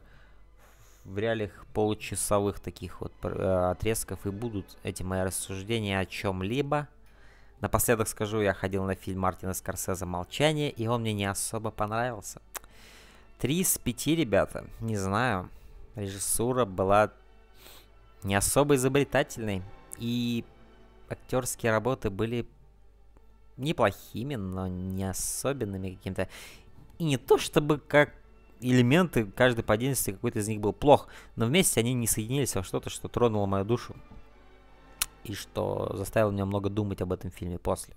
в 1.04 1.18
реалиях 1.18 1.66
получасовых 1.74 2.60
таких 2.60 3.02
вот 3.02 3.14
э, 3.24 3.72
отрезков 3.72 4.26
и 4.26 4.30
будут 4.30 4.78
эти 4.84 5.04
мои 5.04 5.22
рассуждения 5.22 6.00
о 6.00 6.06
чем-либо. 6.06 6.88
Напоследок 7.60 8.08
скажу, 8.08 8.42
я 8.42 8.54
ходил 8.54 8.84
на 8.84 8.96
фильм 8.96 9.22
Мартина 9.22 9.54
Скорсезе 9.54 10.06
«Молчание», 10.06 10.72
и 10.72 10.88
он 10.88 11.02
мне 11.02 11.14
не 11.14 11.26
особо 11.26 11.72
понравился. 11.72 12.42
Три 13.38 13.60
из 13.60 13.78
пяти, 13.78 14.16
ребята, 14.16 14.66
не 14.80 14.98
знаю. 14.98 15.50
Режиссура 15.96 16.66
была 16.66 17.12
не 18.24 18.36
особо 18.36 18.76
изобретательной, 18.76 19.64
и 19.98 20.46
актерские 21.10 21.72
работы 21.72 22.10
были 22.10 22.48
неплохими, 23.58 24.36
но 24.36 24.68
не 24.68 25.10
особенными 25.10 25.96
каким-то. 25.96 26.28
И 26.98 27.04
не 27.04 27.18
то 27.18 27.38
чтобы 27.38 27.80
как 27.80 28.14
элементы, 28.62 29.26
каждый 29.26 29.64
по 29.64 29.74
отдельности, 29.74 30.12
какой-то 30.12 30.40
из 30.40 30.48
них 30.48 30.60
был 30.60 30.74
плох, 30.74 31.08
но 31.36 31.46
вместе 31.46 31.80
они 31.80 31.94
не 31.94 32.08
соединились 32.08 32.56
во 32.56 32.64
что-то, 32.64 32.90
что 32.90 33.08
тронуло 33.08 33.46
мою 33.46 33.66
душу 33.66 33.96
и 35.24 35.34
что 35.34 35.92
заставило 35.96 36.32
меня 36.32 36.46
много 36.46 36.70
думать 36.70 37.02
об 37.02 37.12
этом 37.12 37.32
фильме 37.32 37.60
после. 37.60 37.96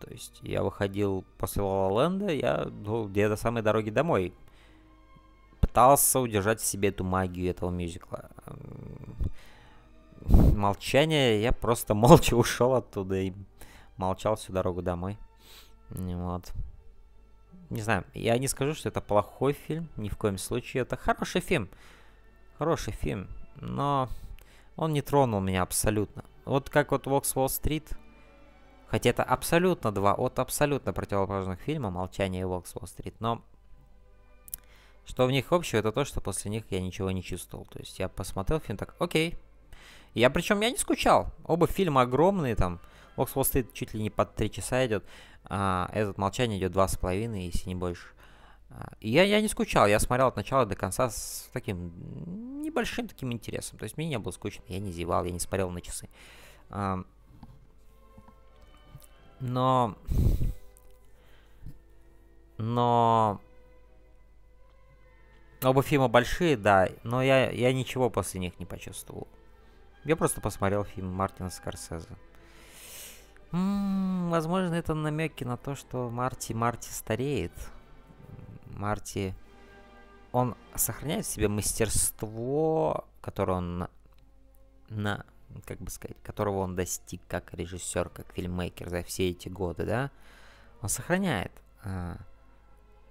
То 0.00 0.10
есть 0.10 0.38
я 0.42 0.62
выходил 0.62 1.24
после 1.38 1.62
Ла 1.62 2.04
Ленда, 2.04 2.28
я 2.28 2.68
ну, 2.84 3.08
где-то 3.08 3.36
самой 3.36 3.62
дороги 3.62 3.90
домой 3.90 4.34
пытался 5.60 6.20
удержать 6.20 6.60
в 6.60 6.66
себе 6.66 6.90
эту 6.90 7.04
магию 7.04 7.50
этого 7.50 7.70
мюзикла. 7.70 8.30
Молчание, 10.54 11.42
я 11.42 11.52
просто 11.52 11.94
молча 11.94 12.34
ушел 12.34 12.74
оттуда 12.74 13.16
и 13.16 13.32
молчал 13.96 14.36
всю 14.36 14.52
дорогу 14.52 14.82
домой. 14.82 15.16
Вот. 15.88 16.52
Не 17.70 17.80
знаю, 17.80 18.04
я 18.14 18.38
не 18.38 18.48
скажу, 18.48 18.74
что 18.74 18.88
это 18.88 19.00
плохой 19.00 19.52
фильм, 19.52 19.88
ни 19.96 20.08
в 20.08 20.16
коем 20.16 20.38
случае. 20.38 20.82
Это 20.82 20.96
хороший 20.96 21.40
фильм. 21.40 21.68
Хороший 22.58 22.92
фильм, 22.92 23.28
но 23.56 24.08
он 24.76 24.92
не 24.92 25.02
тронул 25.02 25.40
меня 25.40 25.62
абсолютно. 25.62 26.24
Вот 26.44 26.70
как 26.70 26.92
вот 26.92 27.06
Вокс 27.06 27.34
Уолл-стрит, 27.34 27.90
хотя 28.86 29.10
это 29.10 29.22
абсолютно 29.22 29.92
два 29.92 30.14
от 30.14 30.38
абсолютно 30.38 30.92
противоположных 30.92 31.60
фильма 31.60 31.90
«Молчание» 31.90 32.42
и 32.42 32.44
Вокс 32.44 32.74
Уолл-стрит, 32.76 33.20
но 33.20 33.42
что 35.06 35.26
в 35.26 35.30
них 35.30 35.52
общего, 35.52 35.78
это 35.80 35.92
то, 35.92 36.04
что 36.04 36.20
после 36.20 36.50
них 36.50 36.64
я 36.70 36.80
ничего 36.80 37.10
не 37.10 37.22
чувствовал. 37.22 37.64
То 37.66 37.78
есть 37.78 37.98
я 37.98 38.08
посмотрел 38.08 38.60
фильм 38.60 38.76
так, 38.76 38.94
окей. 38.98 39.36
Я 40.14 40.30
причем 40.30 40.60
я 40.60 40.70
не 40.70 40.78
скучал. 40.78 41.32
Оба 41.44 41.66
фильма 41.66 42.02
огромные, 42.02 42.56
там, 42.56 42.80
Вокс 43.16 43.34
Уолл-стрит 43.34 43.72
чуть 43.72 43.94
ли 43.94 44.02
не 44.02 44.10
под 44.10 44.34
три 44.34 44.50
часа 44.50 44.86
идет, 44.86 45.04
а 45.44 45.88
этот 45.92 46.18
«Молчание» 46.18 46.58
идет 46.58 46.72
два 46.72 46.88
с 46.88 46.96
половиной, 46.96 47.46
если 47.46 47.68
не 47.68 47.74
больше. 47.74 48.08
А, 48.70 48.92
и 49.00 49.10
я, 49.10 49.22
я 49.22 49.40
не 49.40 49.48
скучал, 49.48 49.86
я 49.86 49.98
смотрел 49.98 50.28
от 50.28 50.36
начала 50.36 50.66
до 50.66 50.74
конца 50.74 51.08
с 51.08 51.48
таким 51.52 52.60
небольшим 52.62 53.08
таким 53.08 53.32
интересом. 53.32 53.78
То 53.78 53.84
есть 53.84 53.96
мне 53.96 54.06
не 54.06 54.18
было 54.18 54.32
скучно, 54.32 54.64
я 54.68 54.78
не 54.78 54.92
зевал, 54.92 55.24
я 55.24 55.30
не 55.30 55.40
смотрел 55.40 55.70
на 55.70 55.80
часы. 55.80 56.08
А, 56.70 56.98
но... 59.40 59.96
Но... 62.58 63.40
Оба 65.62 65.82
фильма 65.82 66.08
большие, 66.08 66.56
да, 66.56 66.88
но 67.02 67.22
я, 67.22 67.50
я 67.50 67.72
ничего 67.72 68.10
после 68.10 68.40
них 68.40 68.58
не 68.58 68.66
почувствовал. 68.66 69.26
Я 70.04 70.14
просто 70.14 70.40
посмотрел 70.40 70.84
фильм 70.84 71.08
Мартина 71.12 71.50
Скорсезе. 71.50 72.08
Возможно, 73.52 74.74
это 74.74 74.94
намеки 74.94 75.44
на 75.44 75.56
то, 75.56 75.74
что 75.74 76.10
Марти 76.10 76.52
Марти 76.52 76.88
стареет. 76.88 77.52
Марти, 78.66 79.34
он 80.32 80.56
сохраняет 80.74 81.24
в 81.24 81.30
себе 81.30 81.48
мастерство, 81.48 83.06
которое 83.20 83.58
он 83.58 83.88
на 84.88 85.24
как 85.64 85.78
бы 85.78 85.90
сказать, 85.90 86.16
которого 86.22 86.58
он 86.58 86.76
достиг 86.76 87.20
как 87.28 87.54
режиссер, 87.54 88.08
как 88.08 88.32
фильммейкер 88.32 88.88
за 88.90 89.02
все 89.02 89.30
эти 89.30 89.48
годы, 89.48 89.84
да, 89.86 90.10
он 90.82 90.88
сохраняет. 90.88 91.52
А, 91.82 92.16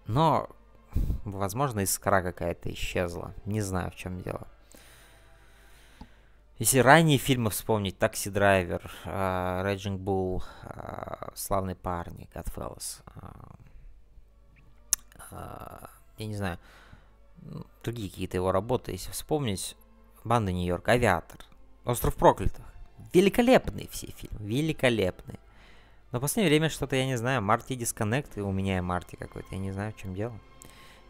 но, 0.06 0.50
возможно, 1.24 1.82
искра 1.82 2.22
какая-то 2.22 2.72
исчезла. 2.72 3.34
Не 3.46 3.62
знаю, 3.62 3.92
в 3.92 3.96
чем 3.96 4.22
дело. 4.22 4.48
Если 6.58 6.80
ранние 6.80 7.18
фильмы 7.18 7.50
вспомнить, 7.50 7.98
Такси 8.00 8.30
Драйвер, 8.30 8.90
Реджинг 9.04 10.00
Булл, 10.00 10.42
Славные 11.34 11.76
парни, 11.76 12.30
Godfellas, 12.34 13.04
а, 15.32 15.90
я 16.18 16.26
не 16.26 16.36
знаю, 16.36 16.58
другие 17.84 18.10
какие-то 18.10 18.38
его 18.38 18.54
работы, 18.54 18.94
если 18.94 19.12
вспомнить, 19.12 19.76
Банда 20.24 20.54
Нью-Йорк, 20.54 20.88
Авиатор, 20.88 21.40
Остров 21.84 22.16
проклятых. 22.16 22.66
Великолепные 23.14 23.90
все 23.90 24.08
фильмы, 24.08 24.48
великолепные. 24.48 25.40
Но 26.12 26.20
в 26.20 26.22
последнее 26.22 26.50
время 26.50 26.70
что-то, 26.70 26.96
я 26.96 27.06
не 27.06 27.18
знаю, 27.18 27.42
Марти 27.42 27.76
Дисконнект, 27.76 28.38
и 28.38 28.42
у 28.42 28.52
меня 28.52 28.78
и 28.78 28.82
Марти 28.82 29.18
какой-то, 29.18 29.50
я 29.52 29.58
не 29.58 29.72
знаю, 29.72 29.92
в 29.92 29.98
чем 29.98 30.16
дело. 30.16 30.40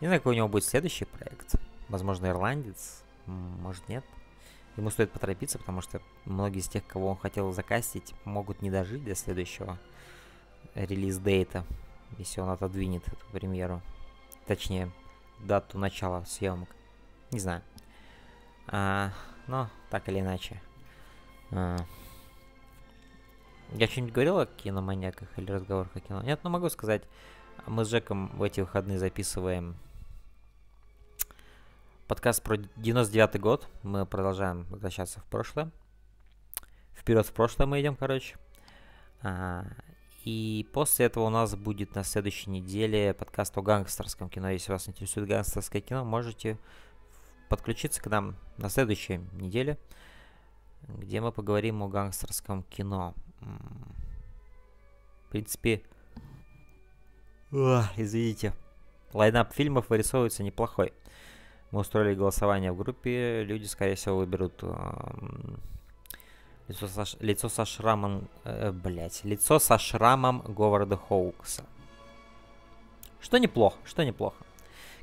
Не 0.02 0.08
знаю, 0.08 0.20
какой 0.20 0.34
у 0.34 0.38
него 0.38 0.48
будет 0.48 0.66
следующий 0.66 1.06
проект. 1.06 1.56
Возможно, 1.88 2.28
ирландец, 2.28 3.04
может 3.28 3.88
нет. 3.88 4.04
Ему 4.78 4.90
стоит 4.90 5.12
поторопиться, 5.12 5.58
потому 5.58 5.82
что 5.82 6.02
многие 6.26 6.60
из 6.60 6.68
тех, 6.68 6.86
кого 6.86 7.12
он 7.12 7.18
хотел 7.18 7.52
закастить, 7.54 8.14
могут 8.26 8.62
не 8.62 8.70
дожить 8.70 9.06
до 9.06 9.16
следующего 9.16 9.78
релиз-дейта, 10.74 11.66
если 12.18 12.42
он 12.42 12.50
отодвинет 12.50 13.08
эту 13.08 13.26
премьеру. 13.32 13.82
Точнее, 14.46 14.92
дату 15.40 15.78
начала 15.78 16.26
съемок. 16.26 16.70
Не 17.32 17.40
знаю. 17.40 17.62
А, 18.68 19.12
но, 19.48 19.70
так 19.90 20.10
или 20.10 20.20
иначе. 20.20 20.62
А, 21.52 21.78
я 23.74 23.88
что-нибудь 23.88 24.14
говорил 24.14 24.40
о 24.40 24.46
киноманьяках 24.46 25.28
или 25.38 25.52
разговорах 25.52 25.96
о 25.96 26.00
кино? 26.00 26.22
Нет, 26.22 26.42
но 26.44 26.50
могу 26.50 26.70
сказать, 26.70 27.04
мы 27.66 27.86
с 27.86 27.90
Джеком 27.90 28.28
в 28.36 28.44
эти 28.44 28.60
выходные 28.60 29.00
записываем 29.00 29.76
подкаст 32.08 32.44
про 32.44 32.58
99 32.58 33.40
год. 33.40 33.68
Мы 33.82 34.06
продолжаем 34.06 34.66
возвращаться 34.70 35.20
в 35.20 35.26
прошлое. 35.26 35.72
Вперед 36.94 37.26
в 37.26 37.34
прошлое 37.34 37.66
мы 37.66 37.82
идем, 37.82 37.96
короче. 37.96 38.38
А, 39.22 39.66
и 40.24 40.68
после 40.72 41.08
этого 41.08 41.24
у 41.24 41.30
нас 41.30 41.56
будет 41.56 41.96
на 41.96 42.04
следующей 42.04 42.52
неделе 42.52 43.14
подкаст 43.16 43.58
о 43.58 43.64
гангстерском 43.64 44.30
кино. 44.30 44.52
Если 44.52 44.72
вас 44.72 44.88
интересует 44.88 45.28
гангстерское 45.28 45.82
кино, 45.82 46.06
можете 46.06 46.60
подключиться 47.50 48.02
к 48.02 48.08
нам 48.08 48.36
на 48.58 48.70
следующей 48.70 49.18
неделе, 49.34 49.80
где 50.88 51.22
мы 51.22 51.32
поговорим 51.32 51.82
о 51.82 51.88
гангстерском 51.88 52.64
кино. 52.64 53.16
В 55.26 55.30
принципе, 55.32 55.82
Ох, 57.52 57.86
извините, 57.98 58.54
лайнап 59.14 59.54
фильмов 59.54 59.90
вырисовывается 59.90 60.44
неплохой. 60.44 60.94
Мы 61.72 61.80
устроили 61.80 62.16
голосование 62.16 62.72
в 62.72 62.78
группе, 62.78 63.44
люди, 63.44 63.66
скорее 63.66 63.96
всего, 63.96 64.18
выберут 64.18 64.64
Лицо 66.68 66.88
со, 66.88 67.06
лицо 67.20 67.48
со 67.48 67.64
шрамом... 67.64 68.28
Э, 68.44 68.72
блять. 68.72 69.24
Лицо 69.24 69.60
со 69.60 69.78
шрамом 69.78 70.42
Говарда 70.42 70.98
Хоукса. 70.98 71.64
Что 73.20 73.38
неплохо, 73.38 73.78
что 73.86 74.04
неплохо. 74.04 74.38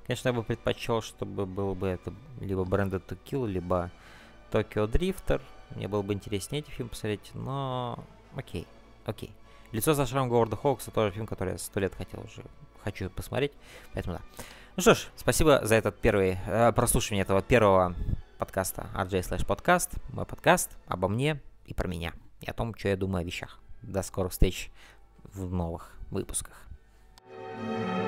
Конечно, 0.07 0.29
я 0.29 0.33
бы 0.33 0.43
предпочел, 0.43 1.03
чтобы 1.03 1.47
был 1.47 1.77
бы 1.77 1.87
это 1.87 2.13
либо 2.41 2.65
Бренда 2.65 2.99
Тукил, 2.99 3.47
либо 3.47 3.93
Токио 4.51 4.89
Дрифтер. 4.89 5.41
Мне 5.71 5.87
было 5.87 6.03
бы 6.03 6.13
интереснее 6.15 6.63
эти 6.63 6.71
фильмы 6.71 6.91
посмотреть, 6.91 7.31
но... 7.35 8.05
Окей, 8.35 8.67
окей. 9.05 9.31
Лицо 9.71 9.95
со 9.95 10.05
шрамом 10.05 10.31
Говарда 10.31 10.57
Хоукса 10.57 10.91
тоже 10.91 11.13
фильм, 11.13 11.29
который 11.29 11.53
я 11.53 11.59
сто 11.59 11.79
лет 11.79 11.95
хотел 11.95 12.25
уже, 12.25 12.43
хочу 12.83 13.09
посмотреть, 13.09 13.53
поэтому 13.95 14.19
да. 14.19 14.45
Ну 14.75 14.81
что 14.81 14.95
ж, 14.95 15.09
спасибо 15.17 15.61
за 15.65 15.75
этот 15.75 15.99
первый, 15.99 16.39
э, 16.47 16.73
прослушивание 16.73 17.25
этого 17.25 17.43
первого 17.43 17.95
подкаста 18.39 18.87
RJ 18.95 19.21
Slash 19.21 19.47
Podcast. 19.47 19.91
Мой 20.09 20.25
подкаст 20.25 20.71
обо 20.87 21.09
мне, 21.09 21.43
и 21.67 21.75
про 21.75 21.89
меня, 21.89 22.15
и 22.41 22.49
о 22.49 22.55
том, 22.55 22.75
что 22.75 22.89
я 22.89 22.97
думаю 22.97 23.21
о 23.21 23.25
вещах. 23.25 23.59
До 23.83 24.03
скорых 24.03 24.33
встреч 24.33 24.71
в 25.35 25.53
новых 25.53 25.93
выпусках. 26.11 26.57
thank 27.67 27.97
you 27.97 28.02